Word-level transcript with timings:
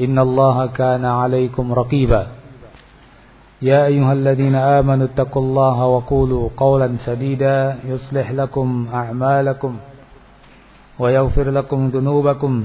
إن 0.00 0.18
الله 0.18 0.66
كان 0.66 1.04
عليكم 1.04 1.72
رقيبا. 1.72 2.26
يا 3.62 3.86
أيها 3.86 4.12
الذين 4.12 4.54
آمنوا 4.54 5.06
اتقوا 5.06 5.42
الله 5.42 5.86
وقولوا 5.86 6.48
قولا 6.56 6.96
سديدا 6.96 7.78
يصلح 7.84 8.30
لكم 8.30 8.88
أعمالكم 8.94 9.72
ويغفر 10.98 11.50
لكم 11.50 11.88
ذنوبكم 11.88 12.64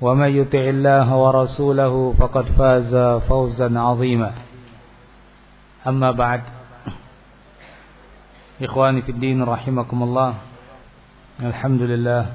ومن 0.00 0.28
يطع 0.28 0.58
الله 0.58 1.16
ورسوله 1.16 2.14
فقد 2.18 2.44
فاز 2.44 2.92
فوزا 3.28 3.78
عظيما. 3.78 4.32
أما 5.86 6.10
بعد 6.10 6.42
إخواني 8.62 9.02
في 9.02 9.10
الدين 9.12 9.42
رحمكم 9.42 10.02
الله 10.02 10.34
الحمد 11.42 11.82
لله 11.82 12.26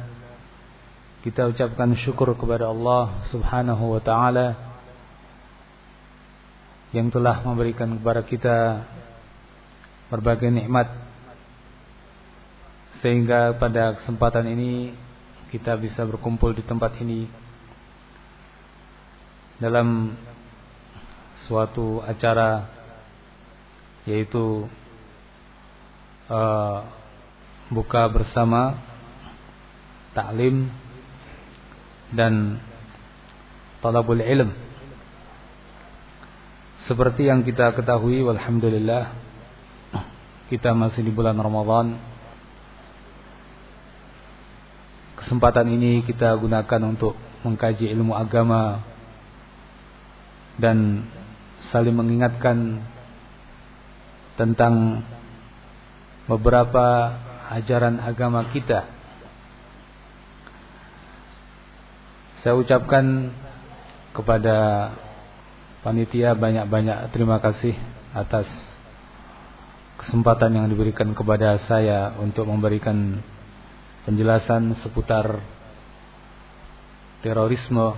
kita 1.24 1.48
ucapkan 1.48 1.96
syukur 2.04 2.36
kepada 2.36 2.68
Allah 2.68 3.24
Subhanahu 3.32 3.96
wa 3.96 4.02
taala 4.04 4.60
yang 6.92 7.08
telah 7.08 7.40
memberikan 7.48 7.96
kepada 7.96 8.22
kita 8.28 8.58
berbagai 10.12 10.52
nikmat. 10.52 10.92
Sehingga 13.00 13.56
pada 13.56 14.04
kesempatan 14.04 14.52
ini 14.52 14.92
kita 15.48 15.80
bisa 15.80 16.04
berkumpul 16.04 16.52
di 16.52 16.64
tempat 16.68 16.92
ini 17.00 17.32
dalam 19.64 20.20
suatu 21.48 22.04
acara 22.04 22.68
yaitu 24.04 24.68
uh, 26.28 26.84
buka 27.72 28.12
bersama 28.12 28.76
taklim 30.12 30.83
dan 32.14 32.62
talabul 33.82 34.22
ilm. 34.22 34.54
Seperti 36.86 37.28
yang 37.28 37.42
kita 37.42 37.74
ketahui 37.74 38.22
walhamdulillah 38.22 39.12
kita 40.48 40.72
masih 40.78 41.02
di 41.02 41.12
bulan 41.12 41.36
Ramadan. 41.36 41.98
Kesempatan 45.18 45.72
ini 45.72 46.04
kita 46.06 46.36
gunakan 46.38 46.82
untuk 46.84 47.16
mengkaji 47.42 47.90
ilmu 47.90 48.12
agama 48.14 48.84
dan 50.60 51.08
saling 51.72 51.96
mengingatkan 51.96 52.84
tentang 54.36 55.02
beberapa 56.28 57.16
ajaran 57.50 58.04
agama 58.04 58.52
kita 58.52 58.93
Saya 62.44 62.60
ucapkan 62.60 63.32
kepada 64.12 64.92
panitia 65.80 66.36
banyak-banyak 66.36 67.16
terima 67.16 67.40
kasih 67.40 67.72
atas 68.12 68.44
kesempatan 70.04 70.52
yang 70.52 70.68
diberikan 70.68 71.16
kepada 71.16 71.56
saya 71.64 72.12
untuk 72.20 72.44
memberikan 72.52 73.24
penjelasan 74.04 74.76
seputar 74.84 75.40
terorisme 77.24 77.96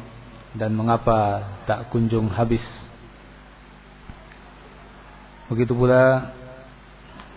dan 0.54 0.78
mengapa 0.78 1.42
tak 1.66 1.90
kunjung 1.90 2.30
habis. 2.30 2.62
Begitu 5.50 5.74
pula 5.74 6.38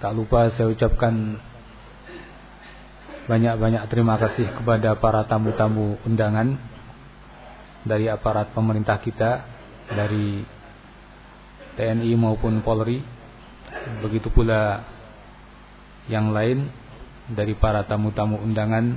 tak 0.04 0.12
lupa 0.12 0.52
saya 0.52 0.68
ucapkan 0.68 1.40
banyak-banyak 3.32 3.88
terima 3.88 4.20
kasih 4.20 4.60
kepada 4.60 4.92
para 5.00 5.24
tamu-tamu 5.24 5.96
undangan 6.04 6.76
dari 7.86 8.10
aparat 8.10 8.50
pemerintah 8.54 8.98
kita 8.98 9.44
dari 9.92 10.42
TNI 11.78 12.12
maupun 12.18 12.58
Polri. 12.62 12.98
Begitu 14.02 14.32
pula 14.34 14.82
yang 16.10 16.32
lain 16.34 16.66
dari 17.28 17.52
para 17.54 17.84
tamu-tamu 17.84 18.40
undangan 18.40 18.96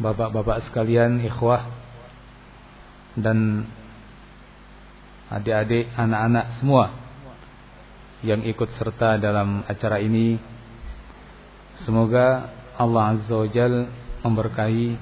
bapak-bapak 0.00 0.70
sekalian 0.70 1.20
ikhwah 1.26 1.68
dan 3.18 3.68
adik-adik 5.28 5.92
anak-anak 5.92 6.46
semua 6.62 6.84
yang 8.24 8.42
ikut 8.42 8.70
serta 8.80 9.20
dalam 9.20 9.62
acara 9.68 10.00
ini. 10.02 10.40
Semoga 11.86 12.50
Allah 12.74 13.14
Azza 13.14 13.34
wa 13.34 13.46
Jal 13.46 13.86
memberkahi 14.26 14.98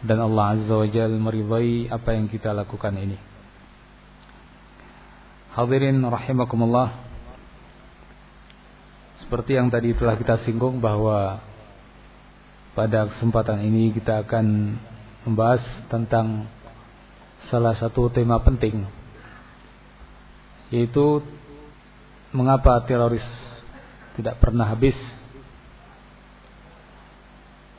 dan 0.00 0.18
Allah 0.20 0.56
Azza 0.56 0.74
wa 0.74 0.88
Jal 0.88 1.12
meridai 1.16 1.88
apa 1.92 2.16
yang 2.16 2.26
kita 2.28 2.56
lakukan 2.56 2.96
ini. 2.96 3.18
Hadirin 5.52 6.00
rahimakumullah. 6.00 7.10
Seperti 9.20 9.60
yang 9.60 9.68
tadi 9.68 9.92
telah 9.92 10.16
kita 10.16 10.40
singgung 10.42 10.80
bahwa 10.80 11.44
pada 12.72 13.10
kesempatan 13.12 13.60
ini 13.66 13.92
kita 13.92 14.24
akan 14.24 14.78
membahas 15.28 15.62
tentang 15.92 16.48
salah 17.52 17.76
satu 17.76 18.08
tema 18.08 18.40
penting 18.40 18.84
yaitu 20.70 21.18
mengapa 22.30 22.78
teroris 22.86 23.26
tidak 24.14 24.38
pernah 24.38 24.70
habis. 24.70 24.96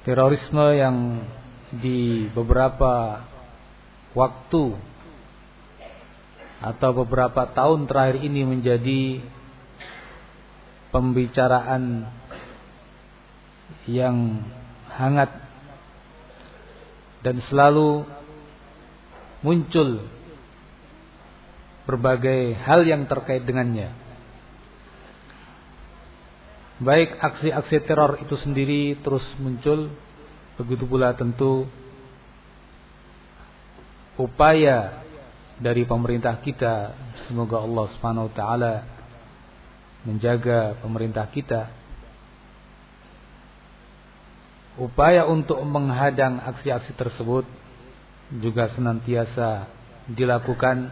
Terorisme 0.04 0.66
yang 0.76 1.24
di 1.72 2.28
beberapa 2.36 3.24
waktu 4.12 4.76
atau 6.62 6.90
beberapa 6.94 7.48
tahun 7.56 7.88
terakhir 7.88 8.22
ini 8.22 8.44
menjadi 8.44 9.02
pembicaraan 10.92 12.12
yang 13.88 14.46
hangat 14.92 15.31
dan 17.24 17.40
selalu 17.48 18.04
muncul 19.42 20.06
berbagai 21.88 22.62
hal 22.62 22.86
yang 22.86 23.10
terkait 23.10 23.42
dengannya. 23.42 23.90
Baik 26.81 27.18
aksi-aksi 27.18 27.78
teror 27.86 28.22
itu 28.22 28.36
sendiri 28.42 28.98
terus 29.01 29.25
muncul 29.38 29.90
Begitu 30.59 30.83
pula 30.83 31.15
tentu 31.15 31.69
upaya 34.19 35.01
dari 35.62 35.86
pemerintah 35.86 36.42
kita 36.42 36.98
semoga 37.30 37.62
Allah 37.62 37.86
Subhanahu 37.95 38.27
wa 38.30 38.33
taala 38.33 38.74
menjaga 40.03 40.75
pemerintah 40.81 41.30
kita. 41.30 41.69
Upaya 44.80 45.27
untuk 45.27 45.62
menghadang 45.62 46.42
aksi-aksi 46.42 46.97
tersebut 46.97 47.45
juga 48.39 48.71
senantiasa 48.71 49.68
dilakukan. 50.09 50.89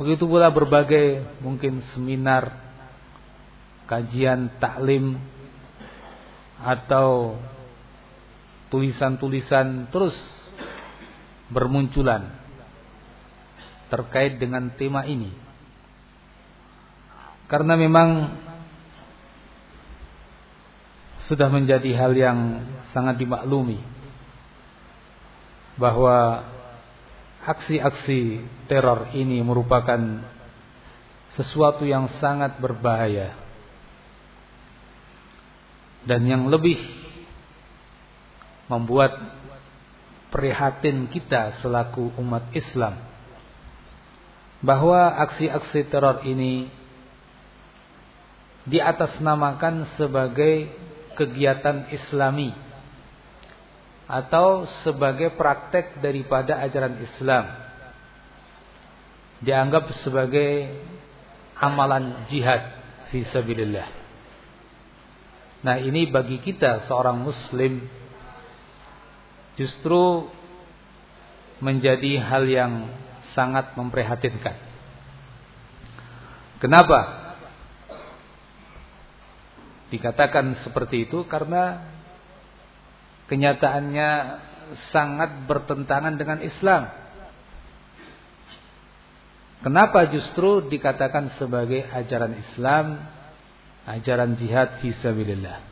Begitu 0.00 0.24
pula 0.24 0.48
berbagai 0.50 1.22
mungkin 1.44 1.84
seminar 1.94 2.54
kajian 3.86 4.50
taklim 4.58 5.20
atau 6.58 7.38
tulisan-tulisan 8.68 9.88
terus 9.92 10.16
bermunculan 11.48 12.28
terkait 13.88 14.36
dengan 14.36 14.68
tema 14.76 15.08
ini. 15.08 15.32
Karena 17.48 17.80
memang 17.80 18.36
sudah 21.28 21.48
menjadi 21.48 21.92
hal 21.96 22.12
yang 22.16 22.38
sangat 22.92 23.20
dimaklumi 23.20 23.80
bahwa 25.80 26.44
aksi-aksi 27.44 28.44
teror 28.68 29.12
ini 29.16 29.40
merupakan 29.40 30.24
sesuatu 31.32 31.88
yang 31.88 32.12
sangat 32.20 32.60
berbahaya 32.60 33.36
dan 36.04 36.24
yang 36.24 36.48
lebih 36.48 36.76
membuat 38.68 39.16
prihatin 40.28 41.08
kita 41.08 41.58
selaku 41.64 42.12
umat 42.20 42.52
Islam 42.52 43.00
bahwa 44.60 45.16
aksi-aksi 45.24 45.88
teror 45.88 46.22
ini 46.28 46.68
diatasnamakan 48.68 49.96
sebagai 49.96 50.68
kegiatan 51.16 51.88
Islami 51.88 52.52
atau 54.08 54.68
sebagai 54.84 55.32
praktek 55.36 56.00
daripada 56.04 56.60
ajaran 56.64 56.96
Islam 57.00 57.44
dianggap 59.44 59.94
sebagai 60.04 60.80
amalan 61.58 62.26
jihad 62.30 62.62
fi 63.10 63.22
sabilillah. 63.30 63.88
Nah, 65.58 65.76
ini 65.82 66.06
bagi 66.06 66.38
kita 66.38 66.86
seorang 66.86 67.18
muslim 67.18 67.82
justru 69.58 70.30
menjadi 71.58 72.22
hal 72.22 72.46
yang 72.46 72.72
sangat 73.34 73.74
memprihatinkan. 73.74 74.54
Kenapa? 76.62 77.00
Dikatakan 79.90 80.62
seperti 80.62 81.10
itu 81.10 81.26
karena 81.26 81.90
kenyataannya 83.26 84.10
sangat 84.94 85.48
bertentangan 85.50 86.14
dengan 86.14 86.38
Islam. 86.44 86.88
Kenapa 89.58 90.06
justru 90.06 90.70
dikatakan 90.70 91.34
sebagai 91.34 91.82
ajaran 91.90 92.38
Islam, 92.38 93.02
ajaran 93.90 94.38
jihad 94.38 94.78
fisabilillah? 94.78 95.67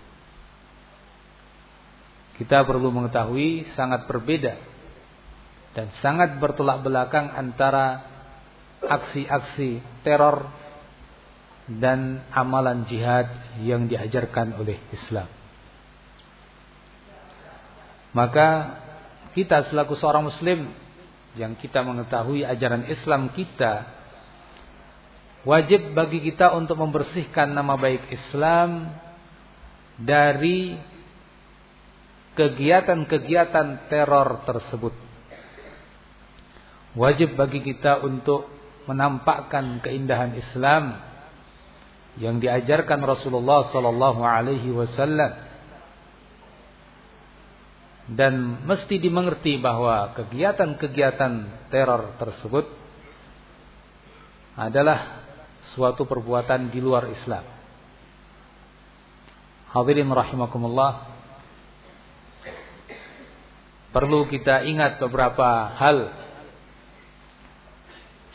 Kita 2.37 2.69
perlu 2.69 2.93
mengetahui 2.93 3.73
sangat 3.73 4.05
berbeda 4.05 4.55
dan 5.73 5.89
sangat 6.05 6.37
bertolak 6.37 6.85
belakang 6.85 7.33
antara 7.33 8.05
aksi-aksi 8.85 9.81
teror 10.05 10.45
dan 11.67 12.23
amalan 12.31 12.85
jihad 12.87 13.27
yang 13.65 13.89
diajarkan 13.89 14.55
oleh 14.61 14.79
Islam. 14.93 15.27
Maka 18.13 18.49
kita 19.37 19.69
selaku 19.69 19.97
seorang 20.01 20.25
muslim 20.25 20.73
yang 21.37 21.53
kita 21.61 21.85
mengetahui 21.85 22.49
ajaran 22.49 22.89
Islam 22.89 23.29
kita 23.37 23.85
wajib 25.45 25.93
bagi 25.93 26.25
kita 26.25 26.57
untuk 26.57 26.81
membersihkan 26.81 27.53
nama 27.53 27.77
baik 27.77 28.09
Islam 28.09 28.97
dari 30.01 30.81
kegiatan-kegiatan 32.37 33.89
teror 33.89 34.45
tersebut. 34.45 34.95
Wajib 36.97 37.37
bagi 37.37 37.61
kita 37.61 38.05
untuk 38.05 38.49
menampakkan 38.87 39.83
keindahan 39.83 40.33
Islam 40.37 41.01
yang 42.17 42.41
diajarkan 42.41 43.05
Rasulullah 43.05 43.69
sallallahu 43.69 44.25
alaihi 44.25 44.73
wasallam 44.73 45.37
dan 48.07 48.63
mesti 48.63 49.03
dimengerti 49.03 49.59
bahwa 49.59 50.15
kegiatan-kegiatan 50.15 51.33
teror 51.75 52.15
tersebut 52.23 52.71
adalah 54.55 55.27
suatu 55.75 56.07
perbuatan 56.07 56.71
di 56.71 56.79
luar 56.79 57.11
Islam. 57.11 57.43
Hadirin 59.75 60.09
rahimakumullah. 60.09 61.16
Perlu 63.97 64.29
kita 64.29 64.61
ingat 64.61 65.01
beberapa 65.01 65.73
hal 65.73 66.13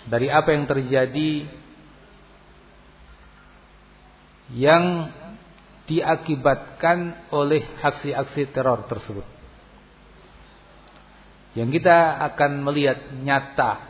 dari 0.09 0.25
apa 0.25 0.57
yang 0.57 0.65
terjadi 0.65 1.45
yang 4.57 5.13
diakibatkan 5.85 7.29
oleh 7.29 7.61
aksi-aksi 7.77 8.49
teror 8.49 8.89
tersebut. 8.89 9.21
Yang 11.53 11.77
kita 11.77 12.25
akan 12.33 12.65
melihat 12.65 13.13
nyata 13.21 13.85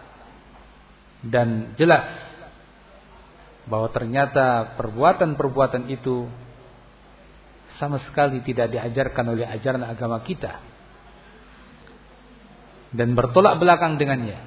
dan 1.24 1.72
jelas 1.80 2.04
bahwa 3.64 3.88
ternyata 3.96 4.76
perbuatan-perbuatan 4.76 5.88
itu 5.88 6.28
sama 7.80 7.96
sekali 8.04 8.44
tidak 8.44 8.76
diajarkan 8.76 9.40
oleh 9.40 9.48
ajaran 9.48 9.88
agama 9.88 10.20
kita 10.20 10.71
dan 12.92 13.16
bertolak 13.16 13.60
belakang 13.60 13.96
dengannya. 13.96 14.40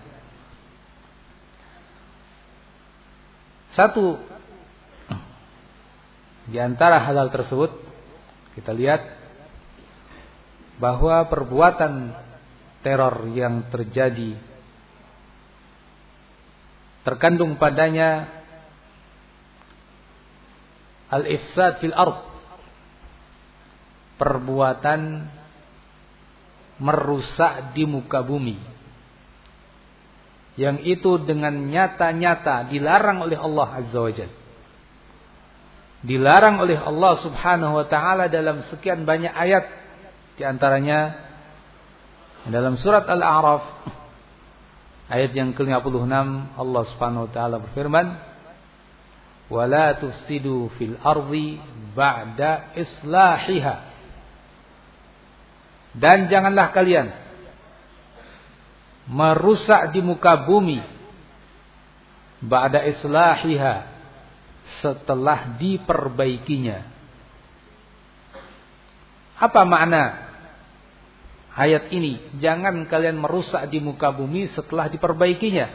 Satu 3.75 4.20
di 6.44 6.61
antara 6.61 7.00
hal-hal 7.00 7.32
tersebut 7.32 7.73
kita 8.55 8.70
lihat 8.70 9.02
bahwa 10.79 11.25
perbuatan 11.26 12.12
teror 12.85 13.25
yang 13.32 13.64
terjadi 13.73 14.37
terkandung 17.02 17.56
padanya 17.56 18.29
al-ifsad 21.08 21.81
fil 21.81 21.97
ard 21.97 22.20
perbuatan 24.20 25.31
merusak 26.79 27.75
di 27.76 27.85
muka 27.87 28.23
bumi. 28.23 28.59
Yang 30.55 30.87
itu 30.87 31.19
dengan 31.23 31.50
nyata-nyata 31.50 32.71
dilarang 32.71 33.26
oleh 33.26 33.38
Allah 33.38 33.69
Azza 33.83 33.99
wa 33.99 34.12
Jalla. 34.14 34.37
Dilarang 36.04 36.61
oleh 36.61 36.76
Allah 36.78 37.16
Subhanahu 37.25 37.81
wa 37.81 37.87
taala 37.88 38.28
dalam 38.28 38.62
sekian 38.71 39.02
banyak 39.09 39.33
ayat. 39.33 39.64
Di 40.37 40.43
antaranya 40.45 41.16
dalam 42.45 42.76
surat 42.76 43.09
Al-A'raf 43.09 43.64
ayat 45.09 45.33
yang 45.33 45.57
ke-56 45.57 46.12
Allah 46.61 46.83
Subhanahu 46.93 47.25
wa 47.28 47.31
taala 47.33 47.57
berfirman 47.57 48.07
wala 49.49 49.97
tufsidu 50.00 50.73
fil 50.76 50.97
ardi 51.00 51.61
ba'da 51.93 52.76
islahiha 52.76 53.94
dan 55.95 56.27
janganlah 56.27 56.75
kalian 56.75 57.15
merusak 59.07 59.95
di 59.95 60.01
muka 60.03 60.43
bumi 60.43 60.83
ba'da 62.43 62.83
islahiha 62.89 63.95
setelah 64.81 65.55
diperbaikinya. 65.61 66.83
Apa 69.39 69.63
makna 69.67 70.31
ayat 71.53 71.93
ini? 71.93 72.19
Jangan 72.41 72.89
kalian 72.89 73.21
merusak 73.21 73.69
di 73.69 73.79
muka 73.79 74.11
bumi 74.11 74.51
setelah 74.53 74.89
diperbaikinya. 74.89 75.69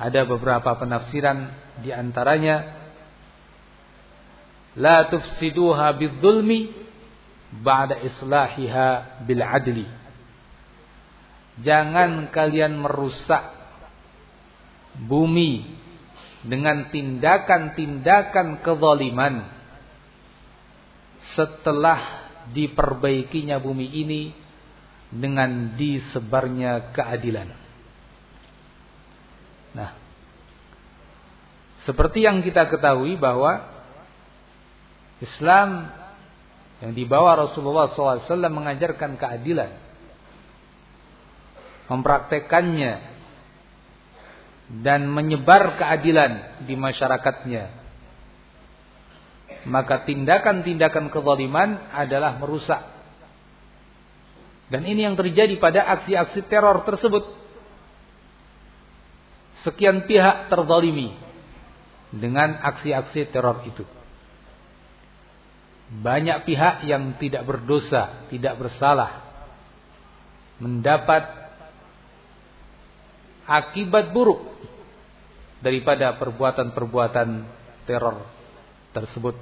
Ada 0.00 0.24
beberapa 0.24 0.76
penafsiran 0.80 1.50
di 1.84 1.92
antaranya 1.92 2.78
la 4.76 5.08
tufsiduha 5.08 5.92
bidzulmi 5.98 6.89
ba'da 7.50 7.98
islahiha 8.06 9.20
bil 9.26 9.42
adli. 9.42 9.86
Jangan 11.60 12.30
kalian 12.30 12.78
merusak 12.78 13.42
bumi 14.96 15.76
dengan 16.46 16.88
tindakan-tindakan 16.88 18.64
kezaliman 18.64 19.44
setelah 21.36 22.30
diperbaikinya 22.50 23.60
bumi 23.60 23.86
ini 23.86 24.22
dengan 25.12 25.76
disebarnya 25.76 26.94
keadilan. 26.96 27.50
Nah, 29.76 29.90
seperti 31.84 32.24
yang 32.24 32.40
kita 32.40 32.72
ketahui 32.72 33.20
bahwa 33.20 33.68
Islam 35.20 35.99
yang 36.80 36.96
dibawa 36.96 37.36
Rasulullah 37.36 37.92
SAW 37.92 38.24
mengajarkan 38.48 39.20
keadilan, 39.20 39.70
mempraktekannya. 41.92 43.12
Dan 44.70 45.10
menyebar 45.10 45.82
keadilan 45.82 46.62
di 46.62 46.78
masyarakatnya. 46.78 47.74
Maka 49.66 50.06
tindakan-tindakan 50.06 51.10
kezaliman 51.10 51.90
adalah 51.90 52.38
merusak. 52.38 52.78
Dan 54.70 54.86
ini 54.86 55.02
yang 55.02 55.18
terjadi 55.18 55.58
pada 55.58 55.90
aksi-aksi 55.98 56.46
teror 56.46 56.86
tersebut. 56.86 57.34
Sekian 59.66 60.06
pihak 60.06 60.46
terzalimi 60.46 61.18
dengan 62.14 62.62
aksi-aksi 62.62 63.26
teror 63.34 63.66
itu 63.66 63.82
banyak 65.90 66.46
pihak 66.46 66.86
yang 66.86 67.18
tidak 67.18 67.42
berdosa, 67.42 68.30
tidak 68.30 68.54
bersalah 68.62 69.26
mendapat 70.62 71.26
akibat 73.42 74.14
buruk 74.14 74.38
daripada 75.58 76.14
perbuatan-perbuatan 76.14 77.28
teror 77.90 78.22
tersebut 78.94 79.34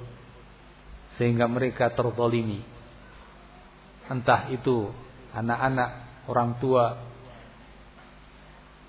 sehingga 1.21 1.45
mereka 1.45 1.93
terzalimi. 1.93 2.65
Entah 4.09 4.49
itu 4.49 4.89
anak-anak, 5.37 6.25
orang 6.25 6.57
tua 6.57 6.97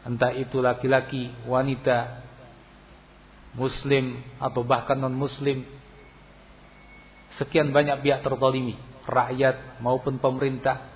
entah 0.01 0.33
itu 0.33 0.65
laki-laki, 0.65 1.29
wanita 1.45 2.25
muslim 3.53 4.17
atau 4.41 4.65
bahkan 4.65 4.97
non 4.97 5.13
muslim 5.13 5.67
sekian 7.41 7.73
banyak 7.73 8.05
pihak 8.05 8.21
terzalimi, 8.21 8.77
rakyat 9.09 9.81
maupun 9.81 10.21
pemerintah. 10.21 10.93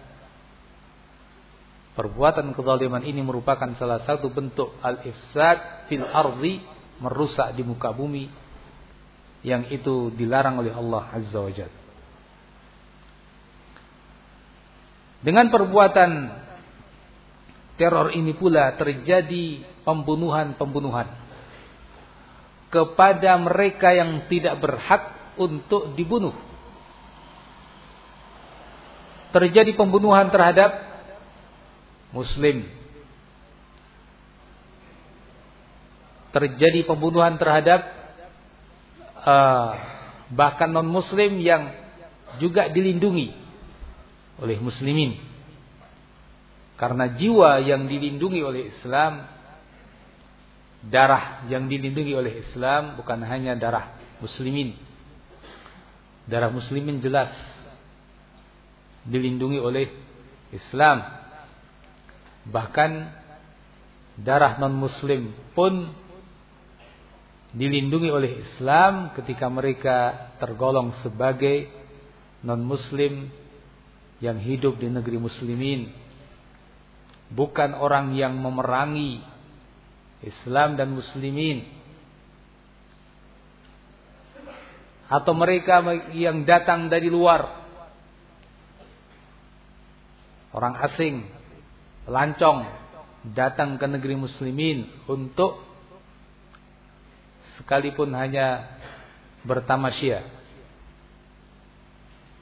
Perbuatan 1.97 2.53
kezaliman 2.53 3.01
ini 3.01 3.25
merupakan 3.25 3.71
salah 3.81 4.05
satu 4.05 4.29
bentuk 4.29 4.77
al-ifsad 4.85 5.89
fil 5.89 6.05
ardi, 6.05 6.61
merusak 7.01 7.57
di 7.57 7.65
muka 7.65 7.97
bumi 7.97 8.29
yang 9.41 9.65
itu 9.73 10.13
dilarang 10.13 10.61
oleh 10.61 10.75
Allah 10.75 11.09
Azza 11.15 11.39
wa 11.41 11.53
Jalla. 11.53 11.81
Dengan 15.25 15.49
perbuatan 15.49 16.11
teror 17.81 18.13
ini 18.13 18.37
pula 18.37 18.77
terjadi 18.77 19.65
pembunuhan-pembunuhan 19.87 21.09
kepada 22.69 23.39
mereka 23.39 23.95
yang 23.95 24.27
tidak 24.27 24.59
berhak 24.59 25.14
untuk 25.37 25.93
dibunuh. 25.95 26.35
Terjadi 29.35 29.75
pembunuhan 29.75 30.31
terhadap 30.31 30.71
muslim. 32.15 32.71
Terjadi 36.31 36.87
pembunuhan 36.87 37.39
terhadap 37.39 37.83
uh, 39.23 39.71
bahkan 40.31 40.71
non 40.71 40.87
muslim 40.87 41.39
yang 41.43 41.71
juga 42.39 42.71
dilindungi 42.71 43.35
oleh 44.39 44.59
muslimin. 44.59 45.19
Karena 46.75 47.07
jiwa 47.11 47.63
yang 47.63 47.87
dilindungi 47.87 48.41
oleh 48.43 48.75
Islam 48.75 49.31
darah 50.85 51.49
yang 51.49 51.65
dilindungi 51.65 52.13
oleh 52.13 52.45
Islam 52.45 53.01
bukan 53.01 53.25
hanya 53.25 53.57
darah 53.57 53.97
muslimin 54.21 54.77
darah 56.25 56.49
muslimin 56.49 57.01
jelas 57.05 57.33
dilindungi 59.05 59.61
oleh 59.61 59.87
Islam. 60.53 61.05
Bahkan 62.45 62.91
darah 64.21 64.61
non 64.61 64.77
muslim 64.77 65.33
pun 65.57 65.89
dilindungi 67.55 68.11
oleh 68.11 68.45
Islam 68.45 69.15
ketika 69.15 69.47
mereka 69.49 70.29
tergolong 70.43 70.93
sebagai 71.01 71.71
non 72.45 72.61
muslim 72.65 73.29
yang 74.21 74.41
hidup 74.41 74.81
di 74.81 74.89
negeri 74.89 75.21
muslimin. 75.21 75.93
Bukan 77.33 77.73
orang 77.81 78.13
yang 78.13 78.37
memerangi 78.37 79.21
Islam 80.21 80.77
dan 80.77 80.93
muslimin 80.93 81.84
atau 85.15 85.31
mereka 85.31 85.79
yang 86.11 86.43
datang 86.43 86.91
dari 86.91 87.07
luar. 87.07 87.63
Orang 90.51 90.75
asing 90.83 91.23
pelancong 92.03 92.67
datang 93.31 93.79
ke 93.79 93.87
negeri 93.87 94.19
muslimin 94.19 94.91
untuk 95.07 95.63
sekalipun 97.59 98.11
hanya 98.19 98.75
bertamasya. 99.47 100.27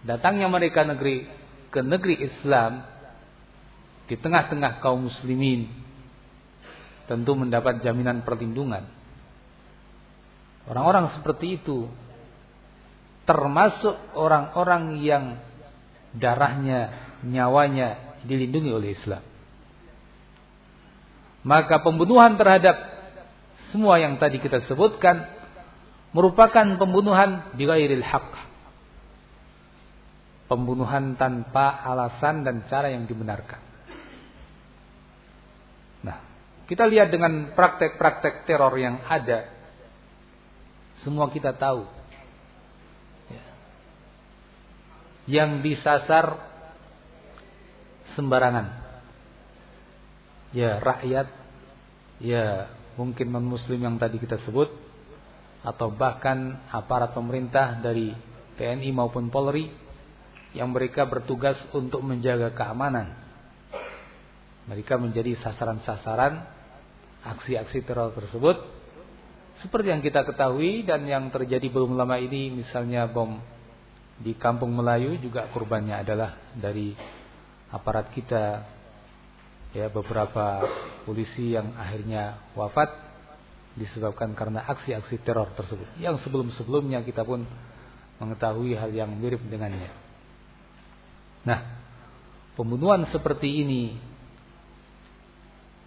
Datangnya 0.08 0.48
mereka 0.48 0.88
negeri 0.88 1.28
ke 1.68 1.80
negeri 1.84 2.24
Islam 2.24 2.84
di 4.08 4.16
tengah-tengah 4.16 4.80
kaum 4.80 5.08
muslimin 5.08 5.68
tentu 7.04 7.32
mendapat 7.36 7.84
jaminan 7.84 8.24
perlindungan. 8.24 8.88
Orang-orang 10.68 11.16
seperti 11.16 11.60
itu 11.60 11.88
termasuk 13.32 13.96
orang-orang 14.12 15.00
yang 15.00 15.40
darahnya, 16.12 16.92
nyawanya 17.24 18.20
dilindungi 18.28 18.68
oleh 18.68 18.92
Islam. 18.92 19.24
Maka 21.40 21.80
pembunuhan 21.80 22.36
terhadap 22.36 22.76
semua 23.72 23.96
yang 23.96 24.20
tadi 24.20 24.36
kita 24.36 24.68
sebutkan 24.68 25.24
merupakan 26.12 26.76
pembunuhan 26.76 27.56
bighairil 27.56 28.04
haq. 28.04 28.36
Pembunuhan 30.52 31.16
tanpa 31.16 31.80
alasan 31.88 32.44
dan 32.44 32.68
cara 32.68 32.92
yang 32.92 33.08
dibenarkan. 33.08 33.64
Nah, 36.04 36.20
kita 36.68 36.84
lihat 36.84 37.08
dengan 37.08 37.56
praktek-praktek 37.56 38.44
teror 38.44 38.76
yang 38.76 39.00
ada. 39.08 39.48
Semua 41.00 41.32
kita 41.32 41.56
tahu 41.56 42.01
yang 45.32 45.64
disasar 45.64 46.36
sembarangan. 48.12 48.84
Ya 50.52 50.76
rakyat, 50.76 51.32
ya 52.20 52.68
mungkin 53.00 53.32
non 53.32 53.48
muslim 53.48 53.80
yang 53.80 53.96
tadi 53.96 54.20
kita 54.20 54.36
sebut 54.44 54.68
atau 55.64 55.88
bahkan 55.88 56.60
aparat 56.68 57.16
pemerintah 57.16 57.80
dari 57.80 58.12
TNI 58.60 58.92
maupun 58.92 59.32
Polri 59.32 59.72
yang 60.52 60.68
mereka 60.68 61.08
bertugas 61.08 61.56
untuk 61.72 62.04
menjaga 62.04 62.52
keamanan. 62.52 63.16
Mereka 64.68 65.00
menjadi 65.00 65.32
sasaran-sasaran 65.40 66.44
aksi-aksi 67.24 67.80
teror 67.88 68.12
tersebut. 68.12 68.60
Seperti 69.64 69.88
yang 69.88 70.04
kita 70.04 70.28
ketahui 70.28 70.84
dan 70.84 71.08
yang 71.08 71.32
terjadi 71.32 71.72
belum 71.72 71.96
lama 71.96 72.20
ini 72.20 72.52
misalnya 72.52 73.08
bom 73.08 73.40
di 74.20 74.36
kampung 74.36 74.74
Melayu 74.74 75.16
juga 75.22 75.48
kurbannya 75.50 76.02
adalah 76.02 76.36
dari 76.52 76.92
aparat 77.72 78.12
kita 78.12 78.66
ya 79.72 79.88
beberapa 79.88 80.60
polisi 81.08 81.56
yang 81.56 81.72
akhirnya 81.80 82.52
wafat 82.52 82.92
disebabkan 83.72 84.36
karena 84.36 84.68
aksi-aksi 84.68 85.24
teror 85.24 85.48
tersebut 85.56 85.88
yang 85.96 86.20
sebelum-sebelumnya 86.20 87.00
kita 87.08 87.24
pun 87.24 87.48
mengetahui 88.20 88.76
hal 88.76 88.92
yang 88.92 89.10
mirip 89.16 89.40
dengannya. 89.48 89.88
Nah, 91.42 91.60
pembunuhan 92.54 93.08
seperti 93.08 93.64
ini 93.64 93.96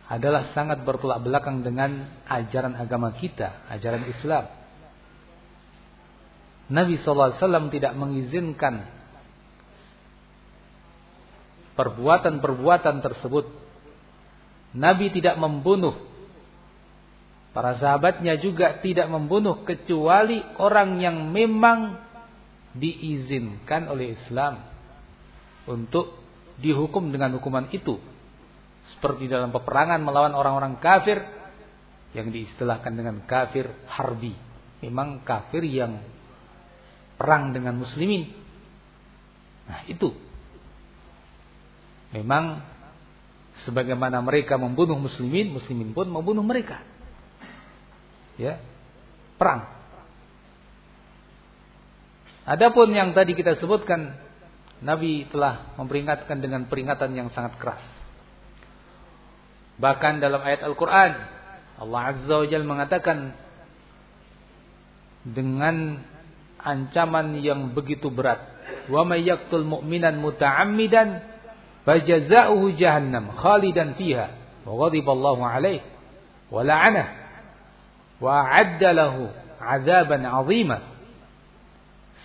adalah 0.05 0.53
sangat 0.53 0.86
bertolak 0.86 1.22
belakang 1.22 1.65
dengan 1.65 2.22
ajaran 2.29 2.77
agama 2.77 3.13
kita, 3.15 3.65
ajaran 3.72 4.05
Islam. 4.10 4.46
Nabi 6.65 6.98
SAW 6.98 7.38
tidak 7.69 7.93
mengizinkan 7.93 8.89
perbuatan-perbuatan 11.77 13.03
tersebut. 13.05 13.45
Nabi 14.74 15.13
tidak 15.13 15.38
membunuh. 15.38 15.93
Para 17.55 17.79
sahabatnya 17.79 18.36
juga 18.41 18.84
tidak 18.84 19.07
membunuh 19.07 19.63
kecuali 19.63 20.43
orang 20.60 21.00
yang 21.00 21.31
memang 21.31 21.95
diizinkan 22.75 23.88
oleh 23.88 24.19
Islam 24.19 24.60
untuk 25.63 26.19
dihukum 26.60 27.15
dengan 27.15 27.39
hukuman 27.39 27.72
itu. 27.72 27.95
Seperti 28.91 29.31
dalam 29.31 29.55
peperangan 29.55 30.03
melawan 30.03 30.36
orang-orang 30.36 30.75
kafir 30.84 31.24
yang 32.12 32.27
diistilahkan 32.27 32.91
dengan 32.91 33.24
kafir 33.24 33.72
harbi. 33.88 34.36
Memang 34.84 35.24
kafir 35.24 35.63
yang 35.63 36.14
perang 37.15 37.55
dengan 37.55 37.79
muslimin. 37.79 38.31
Nah, 39.65 39.81
itu. 39.89 40.13
Memang 42.15 42.63
sebagaimana 43.67 44.19
mereka 44.24 44.55
membunuh 44.55 44.95
muslimin, 45.00 45.51
muslimin 45.55 45.91
pun 45.91 46.07
membunuh 46.07 46.43
mereka. 46.43 46.84
ya 48.36 48.60
perang. 49.39 49.63
Adapun 52.45 52.91
yang 52.93 53.15
tadi 53.15 53.34
kita 53.34 53.57
sebutkan 53.57 54.15
Nabi 54.84 55.25
telah 55.31 55.74
memperingatkan 55.79 56.38
dengan 56.38 56.67
peringatan 56.67 57.15
yang 57.15 57.31
sangat 57.31 57.57
keras. 57.57 57.81
Bahkan 59.79 60.24
dalam 60.24 60.43
ayat 60.43 60.62
Al-Qur'an 60.63 61.12
Allah 61.75 62.01
Azza 62.15 62.36
wa 62.39 62.60
mengatakan 62.63 63.36
dengan 65.27 66.00
ancaman 66.65 67.38
yang 67.39 67.72
begitu 67.72 68.10
berat. 68.10 68.41
Wa 68.89 69.05
may 69.05 69.22
yaqtul 69.22 69.63
mu'minan 69.63 70.17
muta'ammidan 70.17 71.22
fajaza'uhu 71.86 72.74
jahannam 72.75 73.29
khalidan 73.38 73.93
fiha 73.93 74.34
wa 74.65 74.74
ghadiba 74.86 75.13
Allahu 75.13 75.41
alaihi 75.45 75.86
wa 76.50 76.65
la'anah 76.65 77.07
wa 78.17 78.34
'adda 78.50 78.89
lahu 78.91 79.29
'adzaban 79.62 80.25
'azima. 80.25 80.81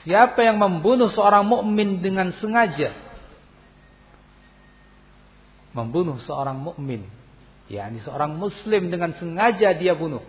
Siapa 0.01 0.41
yang 0.41 0.57
membunuh 0.57 1.13
seorang 1.13 1.45
mukmin 1.45 2.01
dengan 2.01 2.33
sengaja 2.41 3.11
membunuh 5.71 6.19
seorang 6.27 6.59
mukmin 6.59 7.07
yakni 7.71 8.03
seorang 8.03 8.35
muslim 8.35 8.91
dengan 8.91 9.15
sengaja 9.15 9.71
dia 9.79 9.95
bunuh 9.95 10.23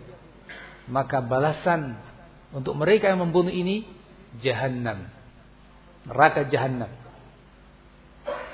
maka 0.86 1.18
balasan 1.18 1.98
untuk 2.54 2.78
mereka 2.78 3.10
yang 3.10 3.22
membunuh 3.26 3.50
ini 3.50 3.86
jahannam. 4.40 5.10
Neraka 6.08 6.48
jahannam. 6.48 6.88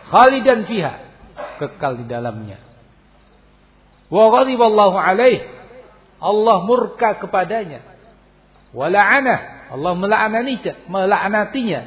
Khalidan 0.08 0.66
fiha. 0.66 0.94
Kekal 1.62 2.02
di 2.02 2.06
dalamnya. 2.11 2.58
Wa 4.11 4.32
ghadiballahu 4.32 4.97
alaih. 4.99 5.44
Allah 6.18 6.56
murka 6.66 7.20
kepadanya. 7.23 7.85
Wa 8.75 8.90
la'anah. 8.90 9.70
Allah 9.70 9.92
melaknatinya. 9.94 10.75
melaknatinya. 10.88 11.80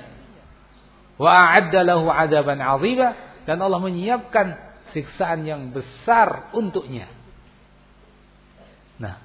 Wa 1.22 1.30
a'adda 1.30 1.86
lahu 1.86 2.10
adaban 2.10 2.58
'azima 2.58 3.14
dan 3.46 3.62
Allah 3.62 3.78
menyiapkan 3.78 4.58
siksaan 4.90 5.46
yang 5.46 5.70
besar 5.70 6.50
untuknya. 6.58 7.06
Nah, 8.98 9.18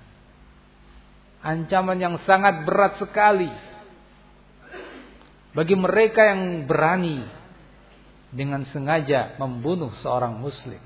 ancaman 1.44 1.96
yang 2.00 2.16
sangat 2.25 2.64
berat 2.64 2.96
sekali 3.00 3.49
bagi 5.57 5.73
mereka 5.73 6.37
yang 6.37 6.69
berani 6.69 7.25
dengan 8.29 8.69
sengaja 8.69 9.41
membunuh 9.41 9.89
seorang 10.05 10.37
muslim. 10.37 10.81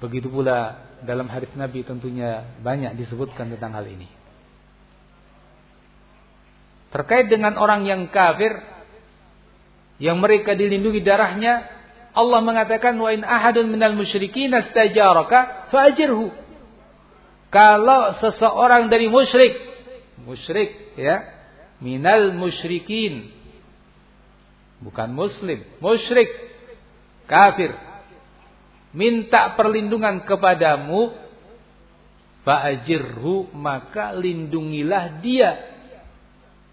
Begitu 0.00 0.32
pula 0.32 0.80
dalam 1.04 1.28
hadis 1.28 1.52
Nabi 1.52 1.84
tentunya 1.84 2.56
banyak 2.64 2.96
disebutkan 2.96 3.52
tentang 3.52 3.76
hal 3.76 3.84
ini. 3.84 4.08
Terkait 6.88 7.28
dengan 7.28 7.60
orang 7.60 7.84
yang 7.84 8.08
kafir 8.08 8.50
yang 10.00 10.16
mereka 10.16 10.56
dilindungi 10.56 11.04
darahnya 11.04 11.68
Allah 12.16 12.40
mengatakan 12.40 12.96
wa 12.96 13.12
in 13.12 13.22
ahadun 13.22 13.68
minal 13.68 13.92
musyrikin 13.92 14.50
astajaraka 14.56 15.68
fa'ajirhu. 15.68 16.49
Kalau 17.50 18.14
seseorang 18.22 18.86
dari 18.86 19.10
musyrik, 19.10 19.58
musyrik 20.22 20.94
ya, 20.94 21.18
minal 21.82 22.30
musyrikin 22.30 23.34
bukan 24.78 25.10
muslim, 25.10 25.66
musyrik, 25.82 26.30
kafir 27.26 27.74
minta 28.94 29.54
perlindungan 29.54 30.22
kepadamu 30.26 31.14
fa'ajirhu 32.46 33.50
maka 33.54 34.14
lindungilah 34.14 35.18
dia. 35.18 35.50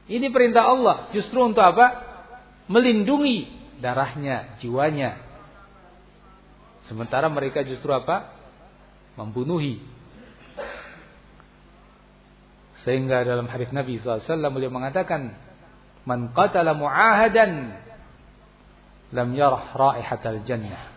Ini 0.08 0.32
perintah 0.32 0.72
Allah 0.72 1.10
justru 1.12 1.42
untuk 1.42 1.66
apa? 1.66 2.06
Melindungi 2.70 3.50
darahnya, 3.82 4.56
jiwanya, 4.62 5.28
Sementara 6.88 7.28
mereka 7.28 7.62
justru 7.68 7.92
apa? 7.92 8.32
Membunuhi. 9.20 9.84
Sehingga 12.88 13.28
dalam 13.28 13.52
hadis 13.52 13.68
Nabi 13.76 14.00
SAW 14.00 14.24
beliau 14.48 14.72
mengatakan, 14.72 15.36
Man 16.08 16.32
qatala 16.32 16.72
mu'ahadan 16.72 17.76
lam 19.12 19.30
yarah 19.36 19.76
raihatal 19.76 20.40
jannah. 20.48 20.96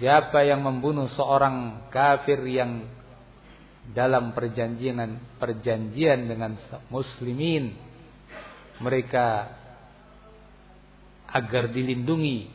Siapa 0.00 0.48
yang 0.48 0.64
membunuh 0.64 1.12
seorang 1.12 1.88
kafir 1.92 2.40
yang 2.48 2.88
dalam 3.92 4.32
perjanjian 4.32 5.36
perjanjian 5.36 6.24
dengan 6.24 6.56
muslimin 6.88 7.76
mereka 8.80 9.56
agar 11.28 11.68
dilindungi 11.68 12.48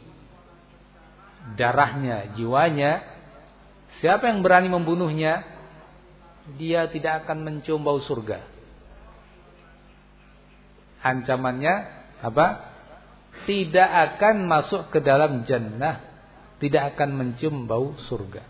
darahnya, 1.53 2.33
jiwanya, 2.33 3.01
siapa 4.01 4.29
yang 4.29 4.41
berani 4.41 4.73
membunuhnya, 4.73 5.45
dia 6.57 6.89
tidak 6.89 7.25
akan 7.25 7.45
mencium 7.45 7.81
bau 7.81 8.01
surga. 8.01 8.41
Ancamannya 11.01 11.75
apa? 12.21 12.47
Tidak 13.45 13.89
akan 13.89 14.45
masuk 14.45 14.93
ke 14.93 15.01
dalam 15.01 15.49
jannah, 15.49 15.97
tidak 16.61 16.93
akan 16.93 17.09
mencium 17.17 17.65
bau 17.65 17.97
surga. 18.05 18.45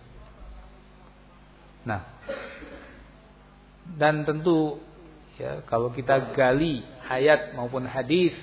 Nah, 1.87 2.01
dan 3.95 4.27
tentu 4.27 4.83
ya 5.39 5.63
kalau 5.65 5.89
kita 5.95 6.35
gali 6.35 6.83
ayat 7.07 7.55
maupun 7.55 7.87
hadis 7.87 8.35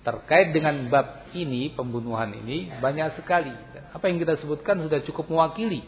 terkait 0.00 0.56
dengan 0.56 0.88
bab 0.88 1.28
ini, 1.36 1.70
pembunuhan 1.76 2.32
ini 2.32 2.72
banyak 2.80 3.20
sekali. 3.20 3.52
Apa 3.92 4.08
yang 4.08 4.16
kita 4.16 4.40
sebutkan 4.40 4.80
sudah 4.80 5.04
cukup 5.04 5.28
mewakili 5.28 5.84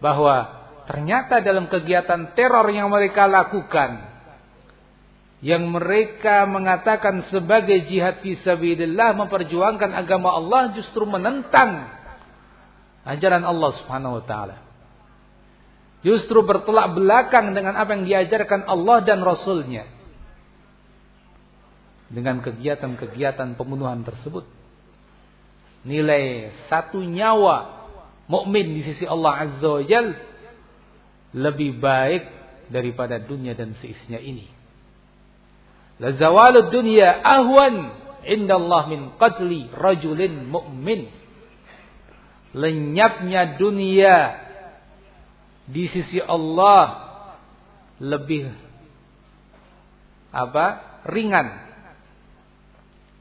bahwa 0.00 0.63
ternyata 0.84 1.40
dalam 1.40 1.68
kegiatan 1.68 2.36
teror 2.36 2.68
yang 2.68 2.92
mereka 2.92 3.24
lakukan 3.24 4.14
yang 5.44 5.68
mereka 5.68 6.48
mengatakan 6.48 7.28
sebagai 7.28 7.84
jihad 7.84 8.24
fisabilillah 8.24 9.12
memperjuangkan 9.12 9.92
agama 9.92 10.32
Allah 10.32 10.72
justru 10.72 11.04
menentang 11.04 11.84
ajaran 13.04 13.44
Allah 13.44 13.70
Subhanahu 13.76 14.16
wa 14.20 14.24
taala. 14.24 14.56
Justru 16.00 16.40
bertolak 16.48 16.96
belakang 16.96 17.52
dengan 17.52 17.76
apa 17.76 17.92
yang 17.92 18.08
diajarkan 18.08 18.64
Allah 18.64 19.04
dan 19.04 19.20
Rasulnya 19.20 19.84
dengan 22.08 22.40
kegiatan-kegiatan 22.40 23.56
pembunuhan 23.60 24.00
tersebut. 24.00 24.48
Nilai 25.84 26.56
satu 26.72 27.04
nyawa 27.04 27.88
mukmin 28.32 28.80
di 28.80 28.82
sisi 28.84 29.04
Allah 29.04 29.44
Azza 29.44 29.68
wa 29.68 29.84
Jal 29.84 30.16
lebih 31.34 31.82
baik 31.82 32.22
daripada 32.70 33.18
dunia 33.18 33.52
dan 33.58 33.74
seisinya 33.82 34.22
ini. 34.22 34.46
La 35.98 36.14
zawalud 36.14 36.70
dunya 36.70 37.22
ahwan 37.22 38.02
Allah 38.24 38.82
min 38.88 39.14
qatli 39.20 39.68
rajulin 39.70 40.48
mu'min. 40.48 41.10
Lenyapnya 42.54 43.58
dunia 43.58 44.16
di 45.66 45.90
sisi 45.90 46.22
Allah 46.22 47.02
lebih 47.98 48.46
apa? 50.30 50.96
ringan 51.04 51.46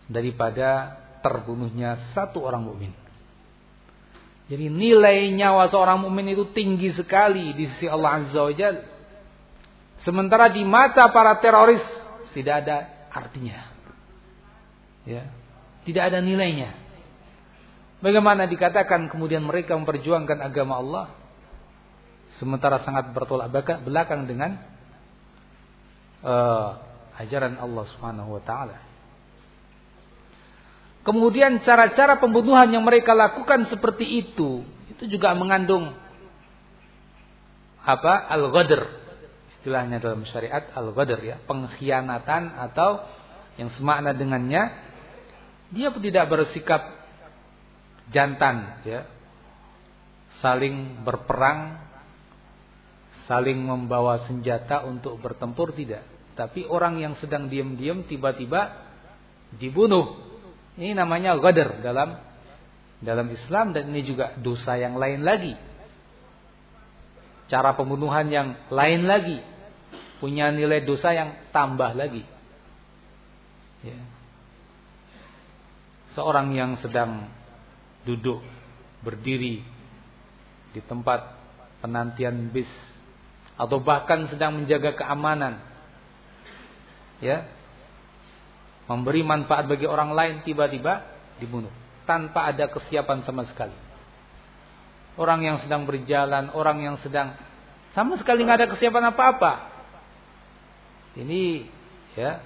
daripada 0.07 0.95
terbunuhnya 1.19 2.15
satu 2.15 2.39
orang 2.39 2.63
mukmin. 2.63 3.02
Jadi 4.51 4.67
nilai 4.67 5.31
nyawa 5.31 5.71
seorang 5.71 6.03
mukmin 6.03 6.35
itu 6.35 6.43
tinggi 6.51 6.91
sekali 6.91 7.55
di 7.55 7.63
sisi 7.75 7.87
Allah 7.87 8.19
Azza 8.19 8.41
wa 8.43 8.53
Jal. 8.53 8.75
Sementara 10.03 10.51
di 10.51 10.67
mata 10.67 11.07
para 11.15 11.39
teroris 11.39 11.83
tidak 12.35 12.67
ada 12.67 13.07
artinya. 13.07 13.71
Ya, 15.07 15.31
tidak 15.87 16.11
ada 16.11 16.19
nilainya. 16.19 16.75
Bagaimana 18.03 18.43
dikatakan 18.43 19.07
kemudian 19.07 19.47
mereka 19.47 19.79
memperjuangkan 19.79 20.43
agama 20.43 20.75
Allah 20.75 21.05
sementara 22.35 22.83
sangat 22.83 23.15
bertolak 23.15 23.47
belakang 23.87 24.27
dengan 24.27 24.59
uh, 26.19 26.83
ajaran 27.15 27.55
Allah 27.63 27.85
Subhanahu 27.95 28.35
wa 28.35 28.43
taala. 28.43 28.92
Kemudian 31.03 31.59
cara-cara 31.67 32.15
pembunuhan 32.15 32.71
yang 32.71 32.83
mereka 32.83 33.11
lakukan 33.11 33.67
seperti 33.67 34.23
itu, 34.23 34.63
itu 34.87 35.03
juga 35.11 35.35
mengandung 35.35 35.91
apa? 37.83 38.31
Al-ghadr. 38.31 39.03
Istilahnya 39.59 39.99
dalam 39.99 40.23
syariat 40.27 40.71
al-ghadr 40.71 41.19
ya, 41.19 41.35
pengkhianatan 41.43 42.55
atau 42.71 43.03
yang 43.59 43.69
semakna 43.75 44.15
dengannya 44.15 44.91
dia 45.73 45.89
tidak 45.89 46.25
bersikap 46.29 46.81
jantan 48.13 48.83
ya. 48.85 49.09
saling 50.41 51.03
berperang, 51.05 51.77
saling 53.29 53.59
membawa 53.63 54.25
senjata 54.27 54.83
untuk 54.83 55.19
bertempur 55.21 55.71
tidak. 55.71 56.03
Tapi 56.33 56.65
orang 56.65 56.97
yang 56.99 57.13
sedang 57.21 57.47
diam-diam 57.47 58.03
tiba-tiba 58.09 58.73
dibunuh. 59.55 60.32
Ini 60.73 60.97
namanya 60.97 61.37
ghadar 61.37 61.81
dalam 61.85 62.17
dalam 63.03 63.27
Islam 63.29 63.75
dan 63.75 63.91
ini 63.93 64.01
juga 64.07 64.33
dosa 64.39 64.73
yang 64.79 64.97
lain 64.97 65.21
lagi. 65.21 65.53
Cara 67.51 67.75
pembunuhan 67.77 68.25
yang 68.31 68.55
lain 68.71 69.05
lagi. 69.05 69.37
Punya 70.17 70.49
nilai 70.49 70.81
dosa 70.87 71.11
yang 71.11 71.51
tambah 71.51 71.93
lagi. 71.93 72.23
Ya. 73.83 73.99
Seorang 76.15 76.55
yang 76.55 76.79
sedang 76.79 77.27
duduk 78.07 78.39
berdiri 79.03 79.59
di 80.71 80.81
tempat 80.87 81.35
penantian 81.83 82.49
bis 82.49 82.69
atau 83.59 83.83
bahkan 83.83 84.25
sedang 84.31 84.63
menjaga 84.63 84.97
keamanan 84.97 85.61
ya 87.21 87.45
memberi 88.93 89.25
manfaat 89.25 89.65
bagi 89.65 89.89
orang 89.89 90.13
lain 90.13 90.35
tiba-tiba 90.45 91.01
dibunuh 91.41 91.73
tanpa 92.05 92.53
ada 92.53 92.69
kesiapan 92.69 93.25
sama 93.25 93.49
sekali 93.49 93.73
orang 95.17 95.41
yang 95.41 95.57
sedang 95.65 95.89
berjalan 95.89 96.53
orang 96.53 96.77
yang 96.85 96.95
sedang 97.01 97.33
sama 97.97 98.21
sekali 98.21 98.45
nggak 98.45 98.59
ada 98.61 98.69
kesiapan 98.69 99.09
apa-apa 99.09 99.53
ini 101.17 101.65
ya 102.13 102.41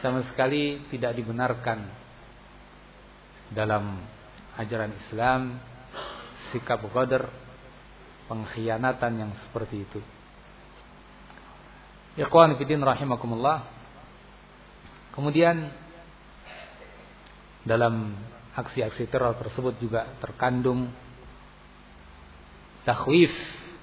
sama 0.00 0.24
sekali 0.32 0.84
tidak 0.88 1.16
dibenarkan 1.16 1.84
dalam 3.52 4.00
ajaran 4.56 4.92
Islam 5.04 5.60
sikap 6.52 6.80
qadar 6.92 7.28
pengkhianatan 8.30 9.12
yang 9.20 9.32
seperti 9.48 9.84
itu. 9.84 10.00
Ikhwan 12.14 12.54
fillah 12.54 12.94
rahimakumullah. 12.94 13.58
Kemudian 15.14 15.70
dalam 17.62 18.18
aksi-aksi 18.58 19.06
teror 19.06 19.38
tersebut 19.38 19.78
juga 19.78 20.10
terkandung 20.18 20.90
takhwif, 22.82 23.30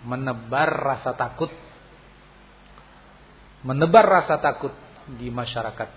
menebar 0.04 0.70
rasa 0.70 1.16
takut 1.16 1.50
menebar 3.62 4.06
rasa 4.06 4.42
takut 4.42 4.74
di 5.06 5.30
masyarakat 5.30 5.90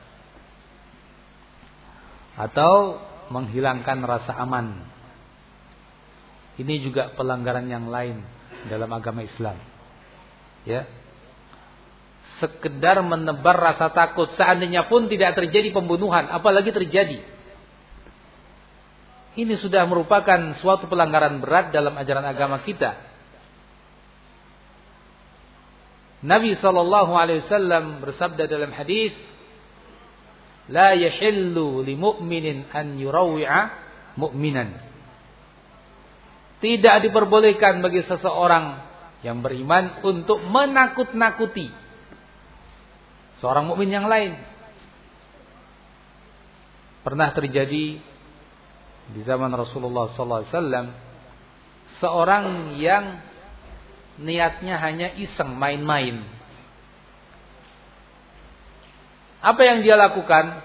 atau 2.34 3.00
menghilangkan 3.32 3.98
rasa 4.04 4.36
aman. 4.36 4.84
Ini 6.54 6.74
juga 6.86 7.10
pelanggaran 7.18 7.66
yang 7.66 7.88
lain 7.90 8.22
dalam 8.70 8.90
agama 8.92 9.24
Islam. 9.24 9.58
Ya. 10.68 10.86
Sekedar 12.42 12.98
menebar 13.04 13.54
rasa 13.54 13.94
takut 13.94 14.26
seandainya 14.34 14.90
pun 14.90 15.06
tidak 15.06 15.38
terjadi 15.38 15.70
pembunuhan, 15.70 16.26
apalagi 16.34 16.74
terjadi. 16.74 17.22
Ini 19.34 19.54
sudah 19.58 19.82
merupakan 19.86 20.58
suatu 20.62 20.86
pelanggaran 20.86 21.42
berat 21.42 21.74
dalam 21.74 21.94
ajaran 21.94 22.26
agama 22.26 22.62
kita. 22.62 22.94
Nabi 26.24 26.56
sallallahu 26.56 27.12
alaihi 27.12 27.44
wasallam 27.44 28.00
bersabda 28.00 28.48
dalam 28.48 28.72
hadis 28.72 29.12
yahillu 30.72 31.84
li 31.84 31.94
mu'minin 31.98 32.70
an 32.72 32.96
yurawi'a 32.96 33.60
mu'minan. 34.16 34.80
Tidak 36.64 36.96
diperbolehkan 37.04 37.84
bagi 37.84 38.00
seseorang 38.08 38.80
yang 39.20 39.44
beriman 39.44 40.00
untuk 40.00 40.40
menakut-nakuti 40.48 41.83
seorang 43.44 43.68
mukmin 43.68 43.92
yang 43.92 44.08
lain. 44.08 44.40
Pernah 47.04 47.36
terjadi 47.36 48.00
di 49.12 49.20
zaman 49.28 49.52
Rasulullah 49.52 50.08
sallallahu 50.16 50.40
alaihi 50.40 50.54
wasallam 50.56 50.86
seorang 52.00 52.44
yang 52.80 53.20
niatnya 54.16 54.80
hanya 54.80 55.12
iseng 55.20 55.52
main-main 55.52 56.24
Apa 59.44 59.60
yang 59.60 59.84
dia 59.84 59.92
lakukan 59.92 60.64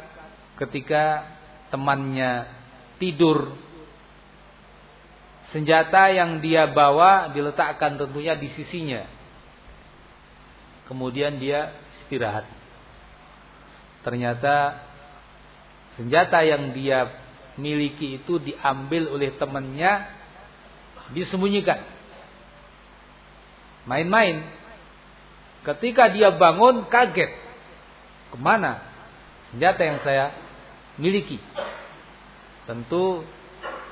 ketika 0.55 1.27
temannya 1.67 2.47
tidur? 2.95 3.51
Senjata 5.51 6.07
yang 6.15 6.39
dia 6.39 6.63
bawa 6.71 7.27
diletakkan 7.35 7.99
tentunya 7.99 8.39
di 8.39 8.47
sisinya. 8.55 9.03
Kemudian 10.87 11.43
dia 11.43 11.75
istirahat. 11.99 12.58
Ternyata 14.09 14.81
senjata 15.93 16.41
yang 16.41 16.73
dia 16.73 17.13
miliki 17.61 18.17
itu 18.17 18.41
diambil 18.41 19.13
oleh 19.13 19.37
temannya 19.37 20.09
disembunyikan. 21.13 21.77
Main-main. 23.85 24.49
Ketika 25.61 26.09
dia 26.09 26.33
bangun 26.33 26.89
kaget 26.89 27.29
ke 28.33 28.37
mana 28.41 28.81
senjata 29.53 29.81
yang 29.85 30.01
saya 30.01 30.33
miliki. 30.97 31.37
Tentu 32.65 33.21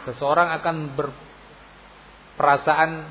seseorang 0.09 0.49
akan 0.57 0.97
berperasaan 0.97 3.05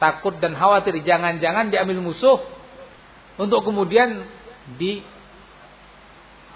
takut 0.00 0.40
dan 0.40 0.56
khawatir 0.56 0.96
jangan-jangan 1.04 1.68
diambil 1.68 2.00
musuh 2.00 2.40
untuk 3.36 3.60
kemudian 3.60 4.24
di 4.80 5.04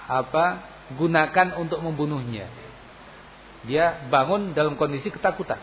apa 0.07 0.63
gunakan 0.95 1.59
untuk 1.59 1.83
membunuhnya. 1.83 2.47
Dia 3.67 4.07
bangun 4.07 4.55
dalam 4.55 4.79
kondisi 4.79 5.11
ketakutan. 5.11 5.59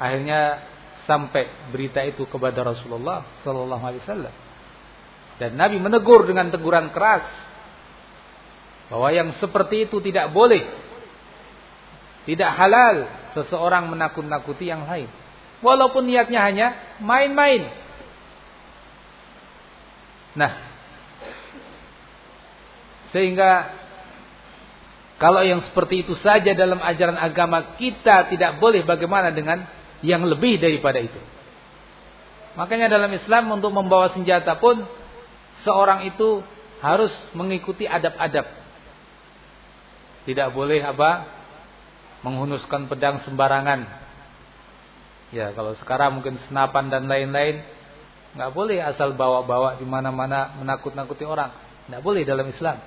Akhirnya 0.00 0.64
sampai 1.04 1.72
berita 1.72 2.00
itu 2.04 2.24
kepada 2.24 2.64
Rasulullah 2.64 3.28
sallallahu 3.44 3.84
alaihi 3.84 4.02
wasallam. 4.04 4.34
Dan 5.36 5.54
Nabi 5.54 5.76
menegur 5.78 6.24
dengan 6.24 6.48
teguran 6.48 6.90
keras 6.90 7.24
bahwa 8.88 9.08
yang 9.12 9.36
seperti 9.36 9.86
itu 9.86 10.00
tidak 10.00 10.32
boleh. 10.32 10.64
Tidak 12.24 12.50
halal 12.50 13.08
seseorang 13.36 13.88
menakut-nakuti 13.88 14.68
yang 14.68 14.84
lain. 14.84 15.08
Walaupun 15.64 16.04
niatnya 16.04 16.40
hanya 16.44 16.66
main-main. 17.00 17.66
Nah, 20.36 20.67
sehingga 23.12 23.72
kalau 25.18 25.42
yang 25.42 25.66
seperti 25.66 26.06
itu 26.06 26.14
saja 26.22 26.54
dalam 26.54 26.78
ajaran 26.78 27.18
agama 27.18 27.74
kita 27.74 28.30
tidak 28.30 28.62
boleh 28.62 28.86
bagaimana 28.86 29.34
dengan 29.34 29.66
yang 29.98 30.22
lebih 30.22 30.62
daripada 30.62 31.02
itu. 31.02 31.18
Makanya 32.54 32.86
dalam 32.86 33.10
Islam 33.10 33.50
untuk 33.50 33.74
membawa 33.74 34.14
senjata 34.14 34.58
pun 34.58 34.82
seorang 35.66 36.06
itu 36.06 36.42
harus 36.78 37.10
mengikuti 37.34 37.86
adab-adab. 37.86 38.46
Tidak 40.26 40.48
boleh 40.54 40.82
apa? 40.86 41.26
Menghunuskan 42.22 42.86
pedang 42.86 43.22
sembarangan. 43.26 43.86
Ya, 45.34 45.50
kalau 45.54 45.74
sekarang 45.82 46.18
mungkin 46.18 46.38
senapan 46.46 46.90
dan 46.90 47.10
lain-lain, 47.10 47.62
nggak 48.38 48.50
boleh 48.54 48.82
asal 48.82 49.14
bawa-bawa 49.18 49.78
di 49.78 49.86
mana-mana 49.86 50.58
menakut-nakuti 50.62 51.26
orang. 51.26 51.50
Nggak 51.90 52.02
boleh 52.06 52.22
dalam 52.22 52.46
Islam. 52.50 52.78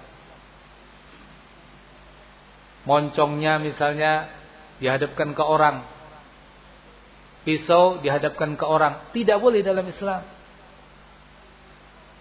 Moncongnya 2.85 3.61
misalnya 3.61 4.31
dihadapkan 4.81 5.37
ke 5.37 5.43
orang. 5.45 5.85
Pisau 7.45 8.01
dihadapkan 8.01 8.57
ke 8.57 8.65
orang. 8.65 9.13
Tidak 9.13 9.37
boleh 9.37 9.61
dalam 9.65 9.85
Islam. 9.89 10.21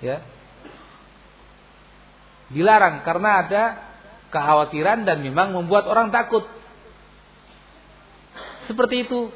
Ya, 0.01 0.25
Dilarang 2.51 3.07
karena 3.07 3.47
ada 3.47 3.63
kekhawatiran 4.35 5.07
dan 5.07 5.23
memang 5.23 5.55
membuat 5.55 5.87
orang 5.87 6.11
takut. 6.11 6.43
Seperti 8.67 9.07
itu. 9.07 9.31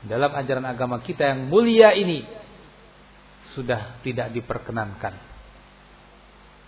Dalam 0.00 0.32
ajaran 0.32 0.64
agama 0.64 1.04
kita 1.04 1.28
yang 1.28 1.52
mulia 1.52 1.92
ini 1.92 2.24
sudah 3.52 4.00
tidak 4.00 4.32
diperkenankan. 4.32 5.12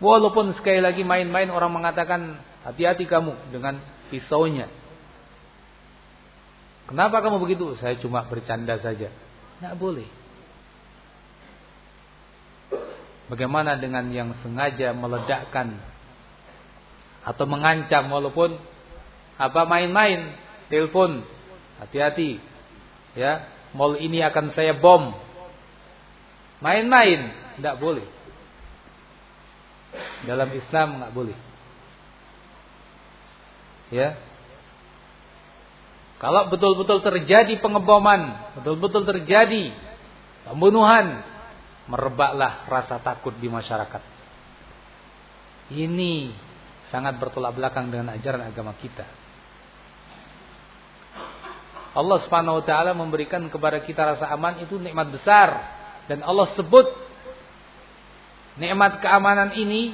Walaupun 0.05 0.53
sekali 0.61 0.85
lagi 0.85 1.01
main-main 1.01 1.49
orang 1.49 1.73
mengatakan 1.73 2.37
hati-hati 2.67 3.05
kamu 3.07 3.55
dengan 3.55 3.79
pisaunya. 4.11 4.71
Kenapa 6.87 7.23
kamu 7.23 7.41
begitu? 7.41 7.75
Saya 7.79 7.97
cuma 7.99 8.27
bercanda 8.27 8.77
saja. 8.83 9.09
Tidak 9.59 9.75
boleh. 9.79 10.07
Bagaimana 13.31 13.79
dengan 13.81 14.13
yang 14.13 14.37
sengaja 14.45 14.93
meledakkan 14.93 15.79
atau 17.23 17.47
mengancam 17.49 18.11
walaupun 18.13 18.59
apa 19.39 19.63
main-main, 19.65 20.37
telepon 20.69 21.25
Hati-hati. 21.83 22.39
Ya, 23.19 23.43
mall 23.75 23.99
ini 23.99 24.23
akan 24.23 24.55
saya 24.55 24.79
bom. 24.79 25.11
Main-main, 26.63 27.35
tidak 27.59 27.83
boleh. 27.83 28.07
Dalam 30.23 30.47
Islam 30.55 31.03
nggak 31.03 31.13
boleh. 31.13 31.37
Ya. 33.93 34.17
Kalau 36.17 36.49
betul-betul 36.49 37.05
terjadi 37.05 37.61
pengeboman, 37.61 38.55
betul-betul 38.57 39.05
terjadi 39.05 39.75
pembunuhan, 40.49 41.21
merebaklah 41.91 42.65
rasa 42.71 42.97
takut 43.05 43.37
di 43.37 43.53
masyarakat. 43.53 44.01
Ini 45.77 46.33
sangat 46.89 47.21
bertolak 47.21 47.53
belakang 47.53 47.93
dengan 47.93 48.17
ajaran 48.17 48.49
agama 48.49 48.73
kita. 48.81 49.05
Allah 51.93 52.25
Subhanahu 52.25 52.61
wa 52.61 52.65
taala 52.65 52.97
memberikan 52.97 53.45
kepada 53.53 53.85
kita 53.85 54.17
rasa 54.17 54.25
aman 54.33 54.65
itu 54.65 54.81
nikmat 54.81 55.13
besar 55.13 55.49
dan 56.09 56.25
Allah 56.25 56.49
sebut 56.57 56.89
nikmat 58.57 59.05
keamanan 59.05 59.53
ini 59.53 59.93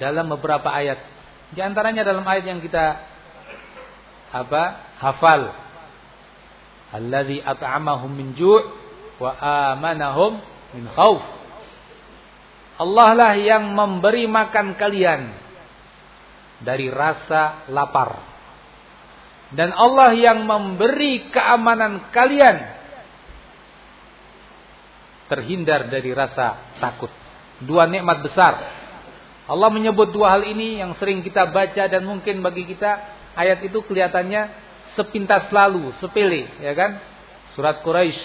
dalam 0.00 0.30
beberapa 0.32 0.72
ayat. 0.72 1.13
Di 1.54 1.62
antaranya 1.62 2.02
dalam 2.02 2.26
ayat 2.26 2.50
yang 2.50 2.58
kita 2.58 2.98
apa? 4.34 4.62
hafal. 4.98 5.54
Alladzi 6.94 7.42
at'amahum 7.42 8.10
min 8.10 8.34
ju' 8.34 8.62
wa 9.22 9.30
amanahum 9.70 10.42
min 10.74 10.90
khauf. 10.90 11.22
Allah 12.74 13.08
lah 13.14 13.32
yang 13.38 13.70
memberi 13.70 14.26
makan 14.26 14.74
kalian 14.74 15.30
dari 16.58 16.90
rasa 16.90 17.70
lapar. 17.70 18.18
Dan 19.54 19.70
Allah 19.70 20.10
yang 20.18 20.42
memberi 20.42 21.30
keamanan 21.30 22.10
kalian 22.10 22.58
terhindar 25.30 25.86
dari 25.86 26.10
rasa 26.10 26.74
takut. 26.82 27.10
Dua 27.62 27.86
nikmat 27.86 28.26
besar. 28.26 28.83
Allah 29.44 29.68
menyebut 29.68 30.08
dua 30.08 30.38
hal 30.38 30.42
ini 30.48 30.80
yang 30.80 30.96
sering 30.96 31.20
kita 31.20 31.52
baca 31.52 31.84
dan 31.84 32.02
mungkin 32.04 32.40
bagi 32.40 32.64
kita 32.64 32.96
ayat 33.36 33.60
itu 33.60 33.84
kelihatannya 33.84 34.48
sepintas 34.96 35.52
lalu, 35.52 35.92
sepele, 36.00 36.48
ya 36.64 36.72
kan? 36.72 36.96
Surat 37.52 37.84
Quraisy, 37.84 38.18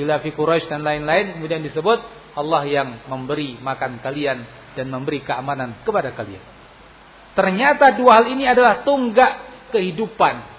Ila 0.00 0.22
fi 0.22 0.30
Quraisy 0.32 0.70
dan 0.70 0.86
lain-lain 0.86 1.36
kemudian 1.36 1.60
disebut 1.60 2.00
Allah 2.38 2.62
yang 2.64 2.88
memberi 3.10 3.60
makan 3.60 4.00
kalian 4.00 4.46
dan 4.72 4.86
memberi 4.88 5.20
keamanan 5.20 5.84
kepada 5.84 6.14
kalian. 6.16 6.40
Ternyata 7.36 7.96
dua 7.96 8.22
hal 8.22 8.26
ini 8.32 8.48
adalah 8.48 8.84
tunggak 8.84 9.32
kehidupan. 9.72 10.52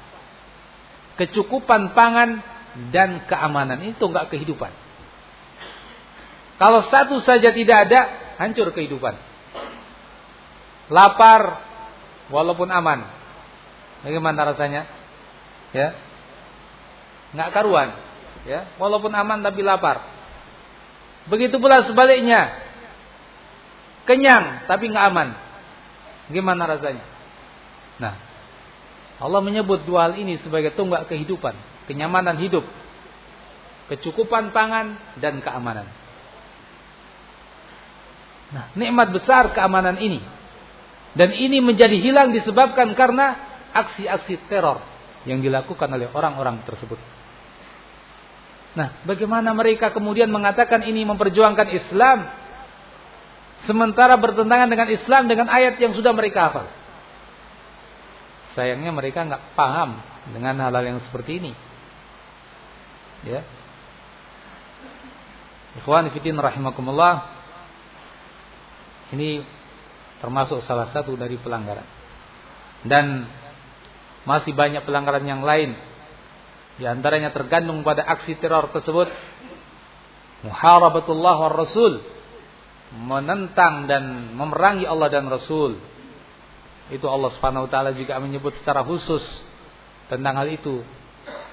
Kecukupan 1.17 1.93
pangan 1.93 2.41
dan 2.89 3.25
keamanan. 3.29 3.77
Ini 3.81 3.93
tunggak 4.01 4.33
kehidupan. 4.33 4.82
Kalau 6.61 6.85
satu 6.87 7.17
saja 7.25 7.49
tidak 7.49 7.89
ada, 7.89 7.99
hancur 8.37 8.69
kehidupan. 8.71 9.17
Lapar 10.93 11.63
walaupun 12.29 12.69
aman. 12.69 13.07
Bagaimana 14.03 14.53
rasanya? 14.53 14.85
Ya. 15.71 15.97
Nggak 17.33 17.49
karuan. 17.55 17.89
Ya, 18.43 18.67
walaupun 18.75 19.15
aman 19.15 19.39
tapi 19.39 19.63
lapar. 19.63 20.03
Begitu 21.31 21.55
pula 21.57 21.87
sebaliknya. 21.87 22.51
Kenyang 24.03 24.67
tapi 24.67 24.91
nggak 24.91 25.05
aman. 25.09 25.29
Gimana 26.27 26.67
rasanya? 26.67 27.03
Nah, 27.99 28.19
Allah 29.23 29.39
menyebut 29.39 29.87
dua 29.87 30.11
hal 30.11 30.19
ini 30.19 30.35
sebagai 30.43 30.75
tunggak 30.75 31.07
kehidupan, 31.07 31.55
kenyamanan 31.87 32.35
hidup, 32.35 32.67
kecukupan 33.87 34.51
pangan 34.51 34.99
dan 35.23 35.39
keamanan. 35.39 35.87
Nah, 38.53 38.69
nikmat 38.77 39.09
besar 39.09 39.49
keamanan 39.51 39.97
ini. 39.97 40.21
Dan 41.17 41.33
ini 41.33 41.61
menjadi 41.61 41.97
hilang 41.97 42.33
disebabkan 42.33 42.93
karena 42.93 43.37
aksi-aksi 43.73 44.45
teror 44.45 44.81
yang 45.25 45.41
dilakukan 45.41 45.89
oleh 45.89 46.09
orang-orang 46.13 46.61
tersebut. 46.65 46.97
Nah, 48.73 49.01
bagaimana 49.05 49.53
mereka 49.53 49.93
kemudian 49.93 50.29
mengatakan 50.29 50.81
ini 50.85 51.05
memperjuangkan 51.05 51.67
Islam 51.69 52.25
sementara 53.69 54.17
bertentangan 54.17 54.69
dengan 54.69 54.89
Islam 54.89 55.29
dengan 55.29 55.47
ayat 55.49 55.77
yang 55.77 55.93
sudah 55.93 56.09
mereka 56.13 56.49
hafal? 56.49 56.65
Sayangnya 58.57 58.93
mereka 58.93 59.25
nggak 59.25 59.57
paham 59.57 59.97
dengan 60.33 60.57
hal-hal 60.61 60.85
yang 60.85 60.99
seperti 61.05 61.41
ini. 61.41 61.51
Ya. 63.25 63.41
Ikhwan 65.81 66.13
fillah 66.13 66.53
rahimakumullah. 66.53 67.32
Ini 69.11 69.43
termasuk 70.23 70.63
salah 70.63 70.93
satu 70.95 71.17
dari 71.19 71.35
pelanggaran. 71.35 71.87
Dan 72.87 73.27
masih 74.23 74.55
banyak 74.55 74.87
pelanggaran 74.87 75.27
yang 75.27 75.43
lain 75.43 75.75
di 76.79 76.87
antaranya 76.87 77.35
tergantung 77.35 77.83
pada 77.85 78.07
aksi 78.07 78.39
teror 78.39 78.71
tersebut 78.71 79.11
muharabatullah 80.47 81.35
wa 81.37 81.51
rasul 81.51 82.01
menentang 82.93 83.89
dan 83.89 84.33
memerangi 84.37 84.85
Allah 84.85 85.09
dan 85.09 85.25
Rasul. 85.25 85.81
Itu 86.93 87.09
Allah 87.09 87.33
Subhanahu 87.33 87.65
wa 87.65 87.71
taala 87.71 87.91
juga 87.95 88.21
menyebut 88.21 88.53
secara 88.61 88.85
khusus 88.85 89.23
tentang 90.11 90.37
hal 90.37 90.45
itu 90.51 90.85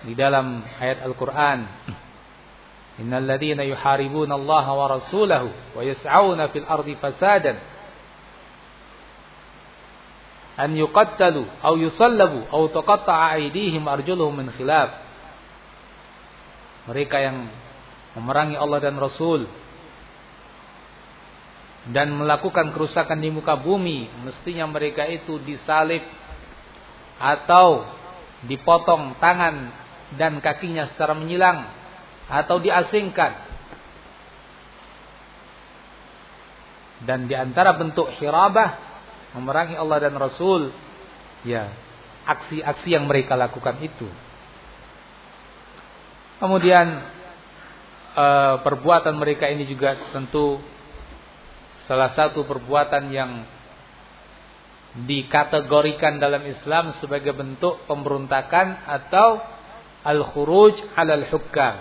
di 0.05 0.13
dalam 0.13 0.61
ayat 0.77 1.01
Al-Qur'an. 1.07 1.59
Innal 3.01 3.25
ladzina 3.25 3.65
yuharibuna 3.65 4.37
Allah 4.37 4.67
wa 4.69 4.87
rasulahu 5.01 5.49
wa 5.49 5.81
yas'auna 5.81 6.53
fil 6.53 6.69
ardi 6.69 6.95
fasadan. 7.01 7.57
An 10.61 10.77
yuqattalu 10.77 11.49
aw 11.65 11.73
yusallabu 11.81 12.45
aw 12.53 12.63
tuqatta'a 12.69 13.41
aydihim 13.41 13.89
arjuluhum 13.89 14.45
min 14.45 14.53
khilaf. 14.53 14.93
Mereka 16.93 17.17
yang 17.17 17.49
memerangi 18.21 18.61
Allah 18.61 18.81
dan 18.85 19.01
Rasul 19.01 19.49
dan 21.89 22.13
melakukan 22.13 22.77
kerusakan 22.77 23.17
di 23.17 23.33
muka 23.33 23.57
bumi 23.57 24.13
mestinya 24.21 24.69
mereka 24.69 25.09
itu 25.09 25.41
disalib 25.41 26.05
atau 27.17 27.89
dipotong 28.45 29.17
tangan 29.17 29.73
dan 30.21 30.45
kakinya 30.45 30.93
secara 30.93 31.17
menyilang 31.17 31.80
atau 32.31 32.63
diasingkan 32.63 33.33
dan 37.05 37.27
di 37.27 37.35
antara 37.35 37.75
bentuk 37.75 38.07
hirabah 38.23 38.79
memerangi 39.35 39.75
Allah 39.75 39.99
dan 40.09 40.15
Rasul 40.15 40.71
ya 41.43 41.69
aksi-aksi 42.25 42.89
yang 42.95 43.11
mereka 43.11 43.35
lakukan 43.35 43.77
itu 43.83 44.07
Kemudian 46.41 47.05
e, 48.17 48.27
perbuatan 48.65 49.13
mereka 49.13 49.53
ini 49.53 49.69
juga 49.69 49.93
tentu 50.09 50.57
salah 51.85 52.17
satu 52.17 52.49
perbuatan 52.49 53.13
yang 53.13 53.45
dikategorikan 55.05 56.17
dalam 56.17 56.41
Islam 56.49 56.97
sebagai 56.99 57.37
bentuk 57.37 57.85
pemberontakan 57.85 58.89
atau 58.89 59.37
al-khuruj 60.01 60.81
al 60.97 61.29
hukam. 61.29 61.77